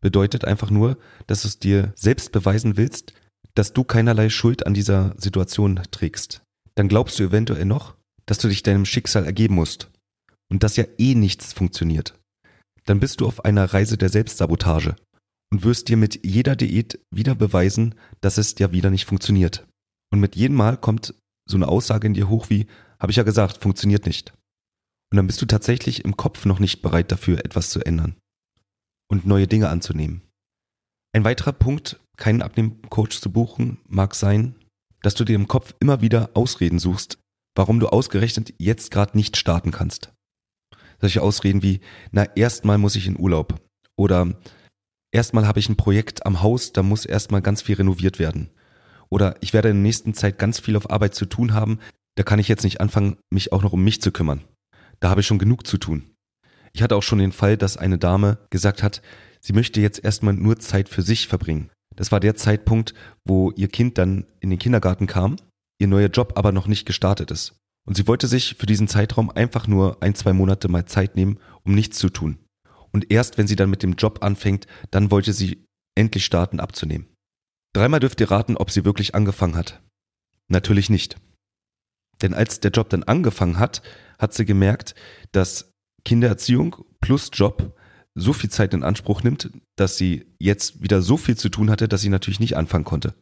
bedeutet 0.00 0.44
einfach 0.44 0.70
nur, 0.70 0.98
dass 1.28 1.42
du 1.42 1.48
es 1.48 1.60
dir 1.60 1.92
selbst 1.94 2.32
beweisen 2.32 2.76
willst, 2.76 3.14
dass 3.54 3.72
du 3.72 3.84
keinerlei 3.84 4.28
Schuld 4.28 4.66
an 4.66 4.74
dieser 4.74 5.14
Situation 5.16 5.80
trägst. 5.92 6.42
Dann 6.74 6.88
glaubst 6.88 7.18
du 7.18 7.22
eventuell 7.22 7.64
noch, 7.64 7.94
dass 8.26 8.38
du 8.38 8.48
dich 8.48 8.64
deinem 8.64 8.84
Schicksal 8.84 9.24
ergeben 9.24 9.54
musst 9.54 9.90
und 10.50 10.64
dass 10.64 10.76
ja 10.76 10.84
eh 10.98 11.14
nichts 11.14 11.52
funktioniert. 11.52 12.18
Dann 12.84 12.98
bist 12.98 13.20
du 13.20 13.26
auf 13.26 13.44
einer 13.44 13.72
Reise 13.72 13.96
der 13.96 14.08
Selbstsabotage 14.08 14.96
und 15.52 15.62
wirst 15.62 15.88
dir 15.88 15.96
mit 15.96 16.26
jeder 16.26 16.56
Diät 16.56 16.98
wieder 17.14 17.36
beweisen, 17.36 17.94
dass 18.20 18.38
es 18.38 18.58
ja 18.58 18.72
wieder 18.72 18.90
nicht 18.90 19.04
funktioniert. 19.04 19.66
Und 20.14 20.20
mit 20.20 20.36
jedem 20.36 20.56
Mal 20.56 20.76
kommt 20.76 21.12
so 21.44 21.56
eine 21.56 21.66
Aussage 21.66 22.06
in 22.06 22.14
dir 22.14 22.28
hoch 22.28 22.48
wie, 22.48 22.68
habe 23.00 23.10
ich 23.10 23.16
ja 23.16 23.24
gesagt, 23.24 23.60
funktioniert 23.60 24.06
nicht. 24.06 24.32
Und 25.10 25.16
dann 25.16 25.26
bist 25.26 25.42
du 25.42 25.46
tatsächlich 25.46 26.04
im 26.04 26.16
Kopf 26.16 26.44
noch 26.44 26.60
nicht 26.60 26.82
bereit 26.82 27.10
dafür, 27.10 27.44
etwas 27.44 27.70
zu 27.70 27.84
ändern 27.84 28.14
und 29.10 29.26
neue 29.26 29.48
Dinge 29.48 29.70
anzunehmen. 29.70 30.22
Ein 31.12 31.24
weiterer 31.24 31.50
Punkt, 31.50 31.98
keinen 32.16 32.42
Abnehmcoach 32.42 33.20
zu 33.20 33.32
buchen, 33.32 33.78
mag 33.88 34.14
sein, 34.14 34.54
dass 35.02 35.16
du 35.16 35.24
dir 35.24 35.34
im 35.34 35.48
Kopf 35.48 35.74
immer 35.80 36.00
wieder 36.00 36.30
Ausreden 36.34 36.78
suchst, 36.78 37.18
warum 37.56 37.80
du 37.80 37.88
ausgerechnet 37.88 38.54
jetzt 38.58 38.92
gerade 38.92 39.16
nicht 39.16 39.36
starten 39.36 39.72
kannst. 39.72 40.12
Solche 41.00 41.22
Ausreden 41.22 41.64
wie, 41.64 41.80
na, 42.12 42.22
erstmal 42.36 42.78
muss 42.78 42.94
ich 42.94 43.08
in 43.08 43.18
Urlaub 43.18 43.60
oder 43.96 44.32
erstmal 45.10 45.48
habe 45.48 45.58
ich 45.58 45.68
ein 45.68 45.76
Projekt 45.76 46.24
am 46.24 46.40
Haus, 46.40 46.72
da 46.72 46.84
muss 46.84 47.04
erstmal 47.04 47.42
ganz 47.42 47.62
viel 47.62 47.74
renoviert 47.74 48.20
werden. 48.20 48.50
Oder 49.14 49.36
ich 49.40 49.52
werde 49.52 49.68
in 49.68 49.76
der 49.76 49.82
nächsten 49.82 50.14
Zeit 50.14 50.38
ganz 50.38 50.58
viel 50.58 50.76
auf 50.76 50.90
Arbeit 50.90 51.14
zu 51.14 51.26
tun 51.26 51.54
haben, 51.54 51.78
da 52.16 52.24
kann 52.24 52.40
ich 52.40 52.48
jetzt 52.48 52.64
nicht 52.64 52.80
anfangen, 52.80 53.16
mich 53.30 53.52
auch 53.52 53.62
noch 53.62 53.72
um 53.72 53.82
mich 53.82 54.02
zu 54.02 54.10
kümmern 54.10 54.42
da 55.04 55.10
habe 55.10 55.20
ich 55.20 55.26
schon 55.26 55.38
genug 55.38 55.66
zu 55.66 55.76
tun. 55.76 56.14
Ich 56.72 56.82
hatte 56.82 56.96
auch 56.96 57.02
schon 57.02 57.18
den 57.18 57.32
Fall, 57.32 57.58
dass 57.58 57.76
eine 57.76 57.98
Dame 57.98 58.38
gesagt 58.48 58.82
hat, 58.82 59.02
sie 59.40 59.52
möchte 59.52 59.82
jetzt 59.82 60.02
erstmal 60.02 60.32
nur 60.32 60.58
Zeit 60.58 60.88
für 60.88 61.02
sich 61.02 61.28
verbringen. 61.28 61.70
Das 61.94 62.10
war 62.10 62.20
der 62.20 62.34
Zeitpunkt, 62.34 62.94
wo 63.24 63.50
ihr 63.52 63.68
Kind 63.68 63.98
dann 63.98 64.24
in 64.40 64.48
den 64.48 64.58
Kindergarten 64.58 65.06
kam, 65.06 65.36
ihr 65.78 65.88
neuer 65.88 66.08
Job 66.08 66.32
aber 66.36 66.52
noch 66.52 66.66
nicht 66.66 66.86
gestartet 66.86 67.30
ist. 67.30 67.54
Und 67.86 67.96
sie 67.96 68.08
wollte 68.08 68.26
sich 68.26 68.54
für 68.58 68.64
diesen 68.64 68.88
Zeitraum 68.88 69.30
einfach 69.30 69.68
nur 69.68 70.02
ein, 70.02 70.14
zwei 70.14 70.32
Monate 70.32 70.68
mal 70.68 70.86
Zeit 70.86 71.16
nehmen, 71.16 71.38
um 71.62 71.74
nichts 71.74 71.98
zu 71.98 72.08
tun. 72.08 72.38
Und 72.90 73.12
erst 73.12 73.36
wenn 73.36 73.46
sie 73.46 73.56
dann 73.56 73.68
mit 73.68 73.82
dem 73.82 73.94
Job 73.94 74.24
anfängt, 74.24 74.66
dann 74.90 75.10
wollte 75.10 75.34
sie 75.34 75.66
endlich 75.94 76.24
starten 76.24 76.60
abzunehmen. 76.60 77.13
Dreimal 77.74 78.00
dürft 78.00 78.20
ihr 78.20 78.30
raten, 78.30 78.56
ob 78.56 78.70
sie 78.70 78.84
wirklich 78.84 79.14
angefangen 79.14 79.56
hat. 79.56 79.82
Natürlich 80.48 80.90
nicht. 80.90 81.16
Denn 82.22 82.32
als 82.32 82.60
der 82.60 82.70
Job 82.70 82.88
dann 82.88 83.02
angefangen 83.02 83.58
hat, 83.58 83.82
hat 84.18 84.32
sie 84.32 84.44
gemerkt, 84.44 84.94
dass 85.32 85.72
Kindererziehung 86.04 86.84
plus 87.00 87.30
Job 87.32 87.76
so 88.14 88.32
viel 88.32 88.50
Zeit 88.50 88.72
in 88.74 88.84
Anspruch 88.84 89.22
nimmt, 89.22 89.50
dass 89.76 89.96
sie 89.96 90.26
jetzt 90.38 90.82
wieder 90.82 91.02
so 91.02 91.16
viel 91.16 91.36
zu 91.36 91.48
tun 91.48 91.70
hatte, 91.70 91.88
dass 91.88 92.00
sie 92.00 92.08
natürlich 92.08 92.38
nicht 92.38 92.56
anfangen 92.56 92.84
konnte. 92.84 93.14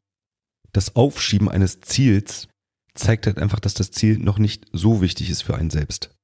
Das 0.72 0.96
Aufschieben 0.96 1.48
eines 1.48 1.80
Ziels 1.80 2.48
zeigt 2.94 3.26
halt 3.26 3.38
einfach, 3.38 3.60
dass 3.60 3.72
das 3.72 3.90
Ziel 3.90 4.18
noch 4.18 4.38
nicht 4.38 4.66
so 4.72 5.00
wichtig 5.00 5.30
ist 5.30 5.42
für 5.42 5.54
einen 5.54 5.70
selbst. 5.70 6.14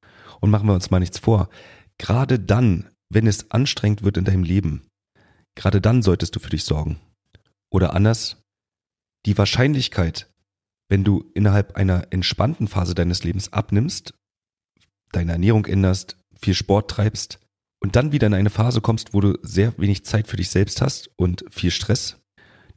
Und 0.40 0.50
machen 0.50 0.68
wir 0.68 0.74
uns 0.74 0.90
mal 0.90 1.00
nichts 1.00 1.18
vor. 1.18 1.48
Gerade 1.96 2.38
dann, 2.38 2.88
wenn 3.10 3.26
es 3.26 3.50
anstrengend 3.50 4.02
wird 4.02 4.18
in 4.18 4.24
deinem 4.24 4.42
Leben, 4.42 4.86
gerade 5.56 5.80
dann 5.80 6.02
solltest 6.02 6.36
du 6.36 6.40
für 6.40 6.50
dich 6.50 6.64
sorgen. 6.64 7.00
Oder 7.70 7.94
anders, 7.94 8.36
die 9.26 9.36
Wahrscheinlichkeit, 9.36 10.30
wenn 10.88 11.04
du 11.04 11.30
innerhalb 11.34 11.76
einer 11.76 12.06
entspannten 12.10 12.68
Phase 12.68 12.94
deines 12.94 13.24
Lebens 13.24 13.52
abnimmst 13.52 14.14
deine 15.12 15.32
Ernährung 15.32 15.66
änderst, 15.66 16.16
viel 16.40 16.54
Sport 16.54 16.90
treibst 16.90 17.40
und 17.80 17.96
dann 17.96 18.12
wieder 18.12 18.26
in 18.26 18.34
eine 18.34 18.50
Phase 18.50 18.80
kommst, 18.80 19.14
wo 19.14 19.20
du 19.20 19.38
sehr 19.42 19.76
wenig 19.78 20.04
Zeit 20.04 20.28
für 20.28 20.36
dich 20.36 20.50
selbst 20.50 20.80
hast 20.80 21.10
und 21.16 21.44
viel 21.50 21.70
Stress, 21.70 22.16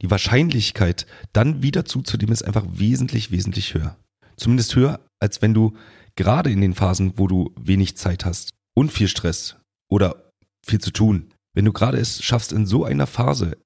die 0.00 0.10
Wahrscheinlichkeit, 0.10 1.06
dann 1.32 1.62
wieder 1.62 1.84
zuzunehmen, 1.84 2.32
ist 2.32 2.44
einfach 2.44 2.64
wesentlich, 2.68 3.30
wesentlich 3.30 3.74
höher. 3.74 3.96
Zumindest 4.36 4.74
höher, 4.74 5.00
als 5.20 5.42
wenn 5.42 5.54
du 5.54 5.76
gerade 6.16 6.50
in 6.50 6.60
den 6.60 6.74
Phasen, 6.74 7.14
wo 7.16 7.26
du 7.26 7.52
wenig 7.60 7.96
Zeit 7.96 8.24
hast 8.24 8.50
und 8.74 8.90
viel 8.90 9.08
Stress 9.08 9.56
oder 9.88 10.30
viel 10.66 10.80
zu 10.80 10.90
tun, 10.90 11.32
wenn 11.54 11.64
du 11.64 11.72
gerade 11.72 11.98
es 11.98 12.22
schaffst, 12.22 12.52
in 12.52 12.66
so 12.66 12.84
einer 12.84 13.06
Phase 13.06 13.58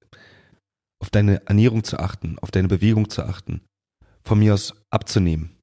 auf 1.01 1.11
deine 1.11 1.47
Ernährung 1.47 1.85
zu 1.85 1.99
achten, 1.99 2.39
auf 2.39 2.51
deine 2.51 2.69
Bewegung 2.69 3.11
zu 3.11 3.23
achten, 3.23 3.63
von 4.23 4.39
mir 4.39 4.55
aus 4.55 4.75
abzunehmen. 4.91 5.57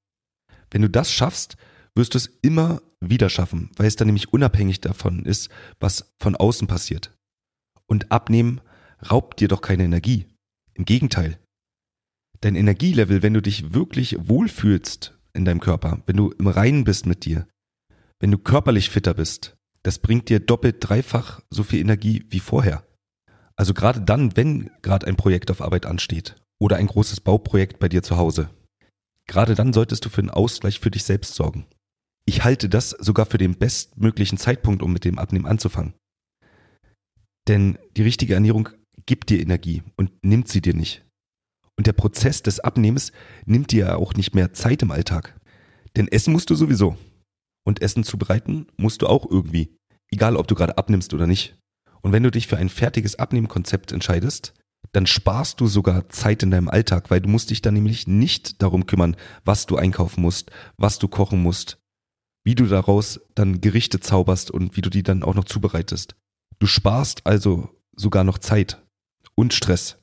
Wenn 0.71 0.81
du 0.81 0.89
das 0.89 1.11
schaffst, 1.11 1.57
wirst 1.95 2.13
du 2.13 2.17
es 2.17 2.27
immer 2.41 2.81
wieder 2.99 3.29
schaffen, 3.29 3.69
weil 3.75 3.87
es 3.87 3.95
dann 3.95 4.07
nämlich 4.07 4.33
unabhängig 4.33 4.81
davon 4.81 5.25
ist, 5.25 5.49
was 5.79 6.13
von 6.19 6.35
außen 6.35 6.67
passiert. 6.67 7.15
Und 7.85 8.11
abnehmen 8.11 8.61
raubt 9.11 9.39
dir 9.39 9.47
doch 9.47 9.61
keine 9.61 9.83
Energie. 9.83 10.27
Im 10.73 10.85
Gegenteil. 10.85 11.39
Dein 12.41 12.55
Energielevel, 12.55 13.21
wenn 13.21 13.33
du 13.33 13.41
dich 13.41 13.73
wirklich 13.73 14.15
wohlfühlst 14.19 15.17
in 15.33 15.45
deinem 15.45 15.59
Körper, 15.59 16.01
wenn 16.05 16.17
du 16.17 16.31
im 16.31 16.47
Reinen 16.47 16.83
bist 16.83 17.05
mit 17.05 17.25
dir, 17.25 17.47
wenn 18.19 18.31
du 18.31 18.37
körperlich 18.37 18.89
fitter 18.89 19.13
bist, 19.13 19.55
das 19.83 19.99
bringt 19.99 20.29
dir 20.29 20.39
doppelt, 20.39 20.77
dreifach 20.79 21.41
so 21.49 21.63
viel 21.63 21.79
Energie 21.79 22.25
wie 22.29 22.39
vorher. 22.39 22.85
Also 23.55 23.73
gerade 23.73 24.01
dann, 24.01 24.35
wenn 24.35 24.71
gerade 24.81 25.07
ein 25.07 25.15
Projekt 25.15 25.51
auf 25.51 25.61
Arbeit 25.61 25.85
ansteht 25.85 26.35
oder 26.59 26.77
ein 26.77 26.87
großes 26.87 27.21
Bauprojekt 27.21 27.79
bei 27.79 27.89
dir 27.89 28.03
zu 28.03 28.17
Hause. 28.17 28.49
Gerade 29.27 29.55
dann 29.55 29.73
solltest 29.73 30.03
du 30.05 30.09
für 30.09 30.21
einen 30.21 30.29
Ausgleich 30.29 30.79
für 30.79 30.91
dich 30.91 31.03
selbst 31.03 31.35
sorgen. 31.35 31.65
Ich 32.25 32.43
halte 32.43 32.69
das 32.69 32.91
sogar 32.91 33.25
für 33.25 33.37
den 33.37 33.57
bestmöglichen 33.57 34.37
Zeitpunkt, 34.37 34.81
um 34.81 34.93
mit 34.93 35.05
dem 35.05 35.19
Abnehmen 35.19 35.45
anzufangen. 35.45 35.93
Denn 37.47 37.77
die 37.97 38.03
richtige 38.03 38.33
Ernährung 38.33 38.69
gibt 39.05 39.29
dir 39.29 39.41
Energie 39.41 39.83
und 39.97 40.11
nimmt 40.23 40.47
sie 40.47 40.61
dir 40.61 40.73
nicht. 40.73 41.05
Und 41.77 41.87
der 41.87 41.93
Prozess 41.93 42.41
des 42.43 42.59
Abnehmens 42.59 43.11
nimmt 43.45 43.71
dir 43.71 43.97
auch 43.97 44.13
nicht 44.13 44.35
mehr 44.35 44.53
Zeit 44.53 44.81
im 44.81 44.91
Alltag. 44.91 45.39
Denn 45.95 46.07
essen 46.07 46.31
musst 46.31 46.49
du 46.49 46.55
sowieso. 46.55 46.97
Und 47.65 47.81
Essen 47.81 48.03
zubereiten 48.03 48.67
musst 48.77 49.01
du 49.01 49.07
auch 49.07 49.29
irgendwie. 49.29 49.75
Egal, 50.11 50.35
ob 50.35 50.47
du 50.47 50.55
gerade 50.55 50.77
abnimmst 50.77 51.13
oder 51.13 51.27
nicht. 51.27 51.57
Und 52.03 52.11
wenn 52.11 52.23
du 52.23 52.31
dich 52.31 52.47
für 52.47 52.57
ein 52.57 52.69
fertiges 52.69 53.17
Abnehmkonzept 53.17 53.91
entscheidest, 53.91 54.53
dann 54.91 55.07
sparst 55.07 55.59
du 55.59 55.67
sogar 55.67 56.09
Zeit 56.09 56.43
in 56.43 56.51
deinem 56.51 56.69
Alltag, 56.69 57.09
weil 57.09 57.21
du 57.21 57.29
musst 57.29 57.49
dich 57.49 57.61
dann 57.61 57.73
nämlich 57.73 58.07
nicht 58.07 58.61
darum 58.61 58.85
kümmern, 58.85 59.15
was 59.45 59.65
du 59.65 59.77
einkaufen 59.77 60.21
musst, 60.21 60.51
was 60.77 60.99
du 60.99 61.07
kochen 61.07 61.41
musst, 61.41 61.79
wie 62.43 62.55
du 62.55 62.65
daraus 62.67 63.21
dann 63.33 63.61
Gerichte 63.61 63.99
zauberst 63.99 64.51
und 64.51 64.75
wie 64.75 64.81
du 64.81 64.89
die 64.89 65.01
dann 65.01 65.23
auch 65.23 65.33
noch 65.33 65.45
zubereitest. 65.45 66.15
Du 66.59 66.67
sparst 66.67 67.25
also 67.25 67.69
sogar 67.95 68.23
noch 68.23 68.37
Zeit 68.37 68.81
und 69.35 69.53
Stress. 69.53 69.97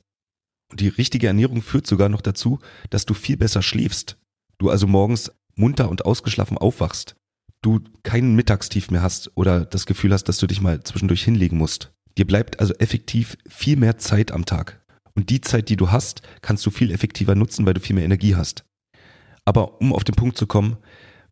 Und 0.71 0.81
die 0.81 0.89
richtige 0.89 1.27
Ernährung 1.27 1.63
führt 1.63 1.87
sogar 1.87 2.09
noch 2.09 2.23
dazu, 2.23 2.61
dass 2.89 3.05
du 3.05 3.15
viel 3.15 3.37
besser 3.37 3.63
schläfst. 3.63 4.17
Du 4.59 4.71
also 4.71 4.87
morgens 4.87 5.31
munter 5.55 5.91
und 5.91 6.05
ausgeschlafen 6.05 6.57
aufwachst. 6.57 7.17
Du 7.63 7.81
keinen 8.03 8.37
Mittagstief 8.37 8.91
mehr 8.91 9.03
hast 9.03 9.31
oder 9.37 9.65
das 9.65 9.87
Gefühl 9.87 10.13
hast, 10.13 10.25
dass 10.25 10.39
du 10.39 10.47
dich 10.47 10.61
mal 10.61 10.83
zwischendurch 10.83 11.23
hinlegen 11.23 11.59
musst. 11.59 11.93
Dir 12.17 12.27
bleibt 12.27 12.59
also 12.61 12.75
effektiv 12.75 13.37
viel 13.49 13.77
mehr 13.77 13.99
Zeit 13.99 14.33
am 14.33 14.47
Tag. 14.47 14.81
Und 15.15 15.31
die 15.31 15.41
Zeit, 15.41 15.69
die 15.69 15.77
du 15.77 15.91
hast, 15.91 16.23
kannst 16.41 16.65
du 16.65 16.71
viel 16.71 16.91
effektiver 16.91 17.35
nutzen, 17.35 17.67
weil 17.67 17.75
du 17.75 17.81
viel 17.81 17.97
mehr 17.97 18.05
Energie 18.05 18.35
hast. 18.35 18.65
Aber 19.45 19.81
um 19.81 19.93
auf 19.93 20.05
den 20.05 20.15
Punkt 20.15 20.39
zu 20.39 20.47
kommen, 20.47 20.79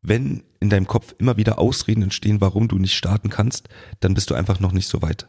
wenn 0.03 0.43
in 0.61 0.71
deinem 0.71 0.87
Kopf 0.87 1.15
immer 1.19 1.37
wieder 1.37 1.59
Ausreden 1.59 2.03
entstehen, 2.03 2.41
warum 2.41 2.69
du 2.69 2.79
nicht 2.79 2.95
starten 2.95 3.31
kannst, 3.31 3.69
dann 4.01 4.15
bist 4.15 4.31
du 4.31 4.35
einfach 4.35 4.61
noch 4.61 4.73
nicht 4.73 4.89
so 4.89 5.03
weit. 5.03 5.29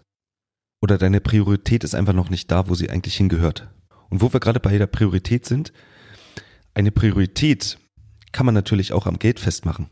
Oder 0.81 0.97
deine 0.97 1.21
Priorität 1.21 1.83
ist 1.83 1.95
einfach 1.95 2.13
noch 2.13 2.29
nicht 2.29 2.51
da, 2.51 2.67
wo 2.67 2.75
sie 2.75 2.89
eigentlich 2.89 3.15
hingehört. 3.15 3.69
Und 4.09 4.21
wo 4.21 4.33
wir 4.33 4.39
gerade 4.39 4.59
bei 4.59 4.77
der 4.77 4.87
Priorität 4.87 5.45
sind, 5.45 5.71
eine 6.73 6.91
Priorität 6.91 7.77
kann 8.31 8.45
man 8.45 8.55
natürlich 8.55 8.93
auch 8.93 9.05
am 9.05 9.19
Geld 9.19 9.39
festmachen. 9.39 9.89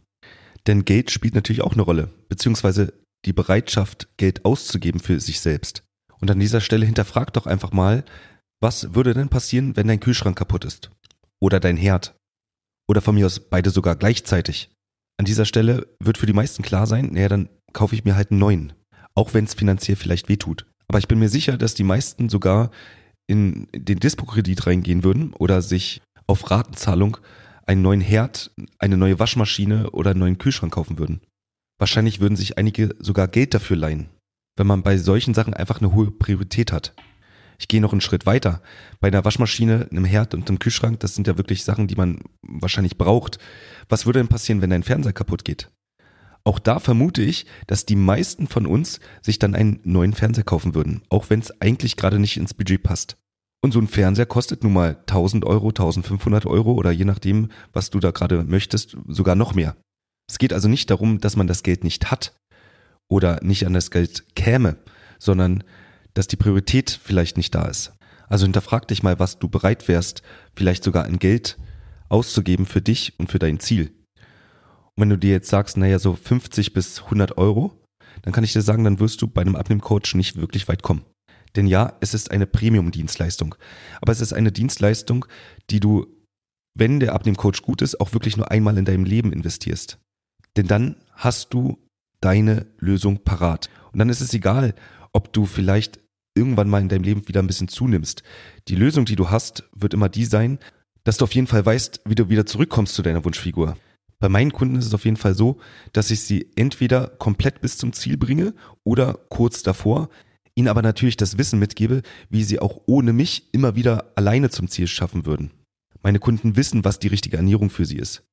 Denn 0.68 0.86
Geld 0.86 1.12
spielt 1.12 1.34
natürlich 1.34 1.62
auch 1.62 1.74
eine 1.74 1.82
Rolle, 1.82 2.10
beziehungsweise 2.30 2.94
die 3.26 3.34
Bereitschaft, 3.34 4.10
Geld 4.18 4.46
auszugeben 4.46 5.00
für 5.00 5.20
sich 5.20 5.40
selbst. 5.40 5.84
Und 6.20 6.30
an 6.30 6.40
dieser 6.40 6.62
Stelle 6.62 6.86
hinterfrag 6.86 7.34
doch 7.34 7.46
einfach 7.46 7.72
mal, 7.72 8.04
was 8.62 8.94
würde 8.94 9.14
denn 9.14 9.30
passieren, 9.30 9.76
wenn 9.76 9.88
dein 9.88 10.00
Kühlschrank 10.00 10.38
kaputt 10.38 10.66
ist? 10.66 10.92
Oder 11.40 11.60
dein 11.60 11.78
Herd? 11.78 12.16
Oder 12.90 13.02
von 13.02 13.16
mir 13.16 13.26
aus 13.26 13.40
beide 13.40 13.70
sogar 13.70 13.96
gleichzeitig? 13.96 14.72
An 15.18 15.26
dieser 15.26 15.46
Stelle 15.46 15.88
wird 16.00 16.18
für 16.18 16.26
die 16.26 16.34
meisten 16.34 16.64
klar 16.64 16.88
sein, 16.88 17.12
naja, 17.14 17.30
dann 17.30 17.50
kaufe 17.74 17.96
ich 17.96 18.04
mir 18.04 18.16
halt 18.16 18.32
einen 18.32 18.40
neuen. 18.40 18.74
Auch 19.16 19.34
wenn 19.34 19.46
es 19.46 19.54
finanziell 19.54 19.98
vielleicht 19.98 20.30
wehtut. 20.30 20.66
Aber 20.88 21.00
ich 21.00 21.08
bin 21.08 21.20
mir 21.20 21.30
sicher, 21.30 21.58
dass 21.58 21.76
die 21.76 21.84
meisten 21.84 22.30
sogar 22.30 22.72
in 23.28 23.68
den 23.74 24.00
Dispo-Kredit 24.00 24.68
reingehen 24.68 25.04
würden 25.04 25.34
oder 25.34 25.62
sich 25.62 26.02
auf 26.28 26.50
Ratenzahlung 26.50 27.18
einen 27.68 27.82
neuen 27.82 28.02
Herd, 28.02 28.52
eine 28.80 28.98
neue 28.98 29.20
Waschmaschine 29.20 29.92
oder 29.92 30.12
einen 30.12 30.22
neuen 30.22 30.38
Kühlschrank 30.38 30.74
kaufen 30.74 30.98
würden. 30.98 31.22
Wahrscheinlich 31.78 32.20
würden 32.20 32.36
sich 32.36 32.58
einige 32.58 32.96
sogar 33.00 33.28
Geld 33.28 33.54
dafür 33.54 33.78
leihen, 33.78 34.10
wenn 34.56 34.66
man 34.68 34.82
bei 34.82 34.98
solchen 34.98 35.34
Sachen 35.34 35.54
einfach 35.54 35.80
eine 35.80 35.94
hohe 35.94 36.10
Priorität 36.10 36.72
hat. 36.72 36.96
Ich 37.60 37.68
gehe 37.68 37.82
noch 37.82 37.92
einen 37.92 38.02
Schritt 38.02 38.26
weiter. 38.26 38.62
Bei 39.00 39.08
einer 39.08 39.26
Waschmaschine, 39.26 39.88
einem 39.92 40.06
Herd 40.06 40.34
und 40.34 40.48
einem 40.48 40.60
Kühlschrank, 40.60 41.00
das 41.00 41.16
sind 41.16 41.28
ja 41.28 41.38
wirklich 41.38 41.64
Sachen, 41.64 41.88
die 41.88 41.96
man 41.96 42.22
wahrscheinlich 42.42 42.98
braucht. 42.98 43.40
Was 43.90 44.06
würde 44.06 44.20
denn 44.20 44.28
passieren, 44.28 44.62
wenn 44.62 44.70
dein 44.70 44.84
Fernseher 44.84 45.14
kaputt 45.14 45.44
geht? 45.44 45.72
Auch 46.44 46.60
da 46.60 46.80
vermute 46.80 47.22
ich, 47.22 47.46
dass 47.66 47.86
die 47.86 47.96
meisten 47.96 48.48
von 48.48 48.66
uns 48.66 49.00
sich 49.22 49.38
dann 49.38 49.56
einen 49.56 49.82
neuen 49.84 50.14
Fernseher 50.14 50.46
kaufen 50.46 50.76
würden, 50.76 51.02
auch 51.10 51.30
wenn 51.30 51.42
es 51.42 51.62
eigentlich 51.62 51.98
gerade 51.98 52.20
nicht 52.20 52.38
ins 52.38 52.54
Budget 52.54 52.84
passt. 52.84 53.18
Und 53.64 53.72
so 53.72 53.80
ein 53.80 53.88
Fernseher 53.88 54.26
kostet 54.26 54.64
nun 54.64 54.74
mal 54.74 54.98
1000 55.08 55.46
Euro, 55.46 55.70
1500 55.70 56.46
Euro 56.46 56.74
oder 56.74 56.92
je 56.92 57.06
nachdem, 57.06 57.50
was 57.74 57.90
du 57.90 58.00
da 58.00 58.12
gerade 58.12 58.44
möchtest, 58.44 58.98
sogar 59.08 59.36
noch 59.36 59.56
mehr. 59.56 59.76
Es 60.30 60.38
geht 60.38 60.54
also 60.54 60.68
nicht 60.68 60.90
darum, 60.90 61.20
dass 61.20 61.36
man 61.36 61.48
das 61.48 61.64
Geld 61.64 61.84
nicht 61.84 62.12
hat 62.12 62.36
oder 63.10 63.40
nicht 63.42 63.66
an 63.66 63.74
das 63.74 63.92
Geld 63.92 64.36
käme, 64.36 64.78
sondern 65.20 65.64
dass 66.14 66.28
die 66.28 66.36
Priorität 66.36 67.00
vielleicht 67.02 67.38
nicht 67.38 67.56
da 67.56 67.66
ist. 67.66 67.94
Also 68.30 68.46
hinterfrag 68.46 68.88
dich 68.88 69.04
mal, 69.04 69.20
was 69.20 69.40
du 69.40 69.48
bereit 69.48 69.88
wärst, 69.88 70.22
vielleicht 70.56 70.84
sogar 70.84 71.08
in 71.08 71.20
Geld 71.20 71.58
auszugeben 72.10 72.66
für 72.66 72.82
dich 72.82 73.18
und 73.18 73.32
für 73.32 73.40
dein 73.40 73.60
Ziel. 73.60 73.92
Und 74.96 75.02
wenn 75.02 75.10
du 75.10 75.18
dir 75.18 75.32
jetzt 75.32 75.50
sagst, 75.50 75.78
naja, 75.78 76.00
so 76.00 76.16
50 76.16 76.74
bis 76.74 77.04
100 77.04 77.38
Euro, 77.38 77.80
dann 78.24 78.34
kann 78.34 78.44
ich 78.44 78.54
dir 78.54 78.62
sagen, 78.62 78.84
dann 78.84 79.00
wirst 79.00 79.22
du 79.22 79.28
bei 79.28 79.42
einem 79.42 79.56
Abnehmcoach 79.56 80.16
nicht 80.16 80.36
wirklich 80.36 80.68
weit 80.68 80.84
kommen. 80.84 81.04
Denn 81.58 81.68
ja, 81.68 81.98
es 82.00 82.14
ist 82.14 82.32
eine 82.32 82.48
Premium-Dienstleistung. 82.48 83.56
Aber 84.00 84.12
es 84.12 84.22
ist 84.22 84.32
eine 84.32 84.52
Dienstleistung, 84.52 85.26
die 85.70 85.80
du, 85.80 86.06
wenn 86.76 87.00
der 87.00 87.14
Abnehmcoach 87.14 87.64
gut 87.64 87.82
ist, 87.82 88.00
auch 88.00 88.14
wirklich 88.14 88.38
nur 88.38 88.52
einmal 88.52 88.78
in 88.78 88.86
deinem 88.86 89.04
Leben 89.04 89.34
investierst. 89.34 89.98
Denn 90.56 90.68
dann 90.68 90.96
hast 91.14 91.54
du 91.54 91.78
deine 92.22 92.68
Lösung 92.78 93.24
parat. 93.24 93.70
Und 93.92 94.00
dann 94.00 94.10
ist 94.10 94.22
es 94.22 94.34
egal, 94.34 94.76
ob 95.14 95.34
du 95.34 95.46
vielleicht 95.46 96.00
irgendwann 96.36 96.70
mal 96.70 96.82
in 96.82 96.90
deinem 96.90 97.04
Leben 97.04 97.28
wieder 97.28 97.42
ein 97.42 97.48
bisschen 97.48 97.68
zunimmst. 97.68 98.22
Die 98.68 98.76
Lösung, 98.76 99.06
die 99.06 99.16
du 99.16 99.32
hast, 99.32 99.64
wird 99.76 99.96
immer 99.96 100.10
die 100.10 100.26
sein, 100.26 100.60
dass 101.04 101.18
du 101.18 101.26
auf 101.26 101.34
jeden 101.34 101.48
Fall 101.48 101.66
weißt, 101.66 102.02
wie 102.06 102.16
du 102.16 102.30
wieder 102.30 102.46
zurückkommst 102.46 102.94
zu 102.94 103.02
deiner 103.02 103.26
Wunschfigur. 103.26 103.78
Bei 104.20 104.30
meinen 104.30 104.52
Kunden 104.52 104.76
ist 104.76 104.86
es 104.86 104.94
auf 104.94 105.06
jeden 105.06 105.18
Fall 105.18 105.34
so, 105.34 105.58
dass 105.94 106.12
ich 106.12 106.22
sie 106.22 106.52
entweder 106.56 107.08
komplett 107.08 107.62
bis 107.62 107.78
zum 107.78 107.94
Ziel 107.94 108.18
bringe 108.18 108.54
oder 108.84 109.14
kurz 109.30 109.64
davor, 109.64 110.10
ihnen 110.58 110.68
aber 110.68 110.82
natürlich 110.82 111.18
das 111.18 111.38
Wissen 111.38 111.60
mitgebe, 111.60 112.02
wie 112.30 112.44
sie 112.44 112.60
auch 112.60 112.82
ohne 112.88 113.14
mich 113.14 113.54
immer 113.54 113.76
wieder 113.76 114.12
alleine 114.16 114.50
zum 114.50 114.68
Ziel 114.68 114.88
schaffen 114.88 115.26
würden. 115.26 115.52
Meine 116.02 116.20
Kunden 116.20 116.56
wissen, 116.56 116.84
was 116.84 117.00
die 117.00 117.08
richtige 117.08 117.38
Ernährung 117.38 117.70
für 117.70 117.86
sie 117.86 117.98
ist, 117.98 118.24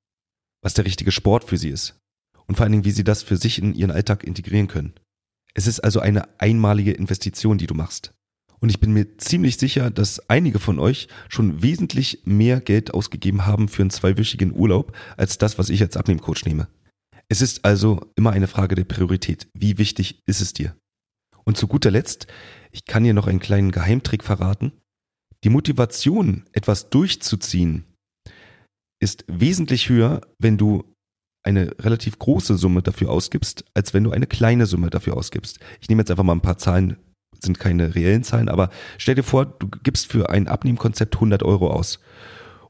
was 0.63 0.75
der 0.75 0.87
richtige 0.87 1.13
Sport 1.13 1.45
für 1.45 1.59
sie 1.59 1.69
ist 1.69 2.01
und 2.47 2.57
vor 2.57 2.65
allen 2.65 2.73
Dingen, 2.73 2.85
wie 2.85 2.91
sie 2.91 3.05
das 3.05 3.23
für 3.23 3.37
sich 3.37 3.59
in 3.59 3.75
ihren 3.75 3.91
Alltag 3.91 4.25
integrieren 4.25 4.69
können. 4.69 4.95
Es 5.55 5.67
ist 5.67 5.81
also 5.81 6.01
eine 6.01 6.41
einmalige 6.41 6.93
Investition, 6.93 7.59
die 7.59 7.67
du 7.67 7.75
machst. 7.75 8.15
Und 8.59 8.71
ich 8.71 8.81
bin 8.81 8.93
mir 8.93 9.19
ziemlich 9.19 9.59
sicher, 9.59 9.91
dass 9.91 10.31
einige 10.31 10.59
von 10.59 10.79
euch 10.79 11.09
schon 11.29 11.63
wesentlich 11.63 12.23
mehr 12.25 12.61
Geld 12.61 12.95
ausgegeben 12.95 13.45
haben 13.45 13.69
für 13.69 13.83
einen 13.83 13.91
zweiwöchigen 13.91 14.53
Urlaub 14.55 14.97
als 15.19 15.37
das, 15.37 15.59
was 15.59 15.69
ich 15.69 15.83
als 15.83 15.99
Abnehmcoach 15.99 16.47
nehme. 16.47 16.69
Es 17.29 17.43
ist 17.43 17.65
also 17.65 18.01
immer 18.17 18.33
eine 18.33 18.47
Frage 18.47 18.75
der 18.75 18.85
Priorität. 18.85 19.49
Wie 19.53 19.77
wichtig 19.77 20.23
ist 20.27 20.41
es 20.41 20.55
dir? 20.55 20.75
Und 21.44 21.57
zu 21.57 21.66
guter 21.66 21.90
Letzt, 21.90 22.26
ich 22.72 22.85
kann 22.87 23.04
dir 23.04 23.14
noch 23.14 23.26
einen 23.26 23.40
kleinen 23.40 23.70
Geheimtrick 23.70 24.24
verraten. 24.24 24.72
Die 25.44 25.50
Motivation, 25.50 26.44
etwas 26.52 26.90
durchzuziehen, 26.90 27.85
ist 29.00 29.24
wesentlich 29.28 29.88
höher, 29.88 30.22
wenn 30.38 30.57
du 30.57 30.85
eine 31.42 31.74
relativ 31.78 32.18
große 32.18 32.57
Summe 32.57 32.83
dafür 32.83 33.11
ausgibst, 33.11 33.64
als 33.74 33.92
wenn 33.92 34.04
du 34.04 34.11
eine 34.11 34.26
kleine 34.26 34.64
Summe 34.64 34.88
dafür 34.88 35.16
ausgibst. 35.16 35.61
Ich 35.80 35.88
nehme 35.88 36.00
jetzt 36.00 36.11
einfach 36.11 36.24
mal 36.24 36.33
ein 36.33 36.40
paar 36.40 36.57
Zahlen 36.57 36.96
sind 37.44 37.59
keine 37.59 37.94
reellen 37.94 38.24
Zahlen, 38.24 38.48
aber 38.48 38.70
stell 38.98 39.14
dir 39.14 39.22
vor, 39.22 39.46
du 39.46 39.68
gibst 39.68 40.11
für 40.11 40.30
ein 40.30 40.48
Abnehmkonzept 40.48 41.14
100 41.14 41.42
Euro 41.42 41.70
aus 41.70 42.00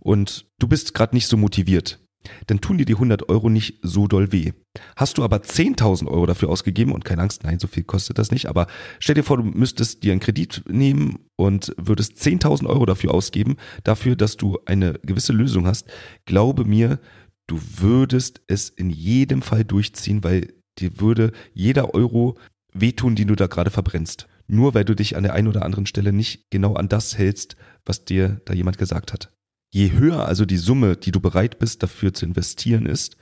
und 0.01 0.47
du 0.59 0.69
bist 0.69 0.95
gerade 0.95 1.15
nicht 1.15 1.29
so 1.29 1.37
motiviert. 1.37 2.04
Dann 2.47 2.61
tun 2.61 2.79
dir 2.79 2.87
die 2.87 2.95
100 2.95 3.29
Euro 3.29 3.49
nicht 3.49 3.81
so 3.83 4.07
doll 4.07 4.33
weh. 4.33 4.53
Hast 4.97 5.19
du 5.19 5.25
aber 5.25 5.39
10.000 5.39 6.09
Euro 6.09 6.27
dafür 6.27 6.51
ausgegeben 6.51 6.93
und 6.93 7.05
keine 7.05 7.23
Angst, 7.23 7.45
nein, 7.45 7.59
so 7.59 7.67
viel 7.67 7.85
kostet 7.85 8.19
das 8.19 8.31
nicht, 8.31 8.47
aber 8.47 8.67
stell 8.99 9.15
dir 9.15 9.23
vor, 9.23 9.37
du 9.37 9.45
müsstest 9.45 10.03
dir 10.03 10.13
einen 10.13 10.21
Kredit 10.21 10.65
nehmen 10.69 11.19
und 11.37 11.73
würdest 11.77 12.17
10.000 12.17 12.67
Euro 12.67 12.87
dafür 12.87 13.15
ausgeben, 13.15 13.57
dafür, 13.85 14.17
dass 14.17 14.37
du 14.37 14.59
eine 14.67 14.95
gewisse 15.03 15.33
Lösung 15.33 15.67
hast. 15.67 15.87
Glaube 16.25 16.65
mir, 16.65 16.99
du 17.47 17.59
würdest 17.79 18.43
es 18.47 18.69
in 18.69 18.91
jedem 18.91 19.43
Fall 19.43 19.65
durchziehen, 19.65 20.25
weil 20.25 20.53
dir 20.79 21.01
würde 21.01 21.33
jeder 21.53 21.95
Euro 21.95 22.37
wehtun, 22.73 23.15
den 23.15 23.29
du 23.29 23.37
da 23.37 23.47
gerade 23.47 23.71
verbrennst 23.71 24.27
nur 24.47 24.75
weil 24.75 24.85
du 24.85 24.95
dich 24.95 25.17
an 25.17 25.23
der 25.23 25.35
einen 25.35 25.49
oder 25.49 25.65
anderen 25.65 25.87
Stelle 25.87 26.13
nicht 26.13 26.51
genau 26.51 26.75
an 26.75 26.89
das 26.89 27.17
hältst, 27.17 27.57
was 27.85 28.05
dir 28.05 28.41
da 28.45 28.55
jemand 28.55 28.79
gesagt 28.79 29.13
hat. 29.13 29.31
Je 29.75 29.91
höher 29.91 30.25
also 30.25 30.45
die 30.45 30.57
Summe, 30.57 30.97
die 30.97 31.11
du 31.11 31.19
bereit 31.19 31.59
bist 31.59 31.83
dafür 31.83 32.15
zu 32.15 32.25
investieren 32.25 32.87
ist, 32.87 33.17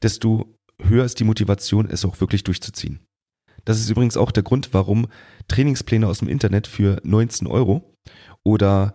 desto 0.00 0.56
höher 0.82 1.04
ist 1.04 1.20
die 1.20 1.24
Motivation, 1.24 1.90
es 1.90 2.06
auch 2.06 2.22
wirklich 2.22 2.42
durchzuziehen. 2.42 3.00
Das 3.66 3.78
ist 3.78 3.90
übrigens 3.90 4.16
auch 4.16 4.30
der 4.30 4.42
Grund, 4.42 4.72
warum 4.72 5.08
Trainingspläne 5.48 6.06
aus 6.06 6.20
dem 6.20 6.28
Internet 6.28 6.66
für 6.66 7.02
19 7.04 7.46
Euro 7.46 7.94
oder 8.44 8.94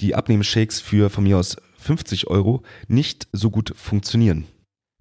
die 0.00 0.14
Abnehmshakes 0.14 0.78
für 0.80 1.10
von 1.10 1.24
mir 1.24 1.38
aus 1.38 1.56
50 1.78 2.28
Euro 2.28 2.62
nicht 2.86 3.26
so 3.32 3.50
gut 3.50 3.74
funktionieren. 3.76 4.46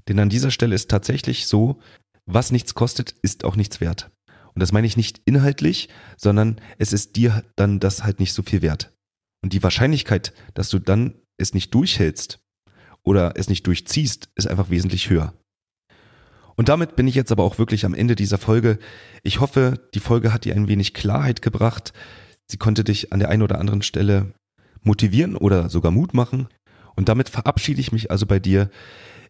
Denn 0.08 0.18
an 0.18 0.30
dieser 0.30 0.50
Stelle 0.50 0.74
ist 0.74 0.90
tatsächlich 0.90 1.46
so, 1.46 1.80
was 2.26 2.52
nichts 2.52 2.74
kostet, 2.74 3.12
ist 3.22 3.46
auch 3.46 3.56
nichts 3.56 3.80
wert. 3.80 4.10
Und 4.56 4.60
das 4.60 4.72
meine 4.72 4.88
ich 4.88 4.98
nicht 4.98 5.22
inhaltlich, 5.26 5.90
sondern 6.18 6.60
es 6.80 6.94
ist 6.94 7.16
dir 7.16 7.44
dann 7.56 7.80
das 7.80 8.04
halt 8.04 8.20
nicht 8.20 8.34
so 8.34 8.42
viel 8.42 8.64
wert. 8.64 8.92
Und 9.44 9.54
die 9.54 9.62
Wahrscheinlichkeit, 9.62 10.34
dass 10.56 10.70
du 10.70 10.80
dann 10.80 11.14
es 11.38 11.54
nicht 11.54 11.74
durchhältst 11.74 12.40
oder 13.04 13.34
es 13.36 13.50
nicht 13.50 13.68
durchziehst, 13.68 14.30
ist 14.36 14.48
einfach 14.48 14.70
wesentlich 14.70 15.10
höher. 15.10 15.34
Und 16.56 16.70
damit 16.70 16.96
bin 16.96 17.08
ich 17.08 17.16
jetzt 17.16 17.32
aber 17.32 17.44
auch 17.44 17.58
wirklich 17.58 17.86
am 17.86 17.94
Ende 17.94 18.16
dieser 18.16 18.38
Folge. 18.38 18.78
Ich 19.24 19.40
hoffe, 19.40 19.88
die 19.94 20.00
Folge 20.00 20.34
hat 20.34 20.46
dir 20.46 20.56
ein 20.56 20.68
wenig 20.68 20.94
Klarheit 20.94 21.42
gebracht. 21.42 21.94
Sie 22.48 22.58
konnte 22.58 22.84
dich 22.84 23.12
an 23.12 23.20
der 23.20 23.30
einen 23.30 23.42
oder 23.42 23.60
anderen 23.60 23.82
Stelle 23.82 24.34
motivieren 24.84 25.36
oder 25.36 25.70
sogar 25.70 25.92
Mut 25.92 26.14
machen. 26.14 26.48
Und 26.96 27.10
damit 27.10 27.30
verabschiede 27.30 27.82
ich 27.82 27.92
mich 27.92 28.12
also 28.12 28.26
bei 28.26 28.40
dir. 28.40 28.70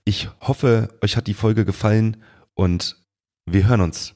Ich 0.03 0.29
hoffe, 0.41 0.89
euch 1.01 1.15
hat 1.15 1.27
die 1.27 1.33
Folge 1.33 1.63
gefallen 1.63 2.17
und 2.55 3.01
wir 3.45 3.67
hören 3.67 3.81
uns. 3.81 4.15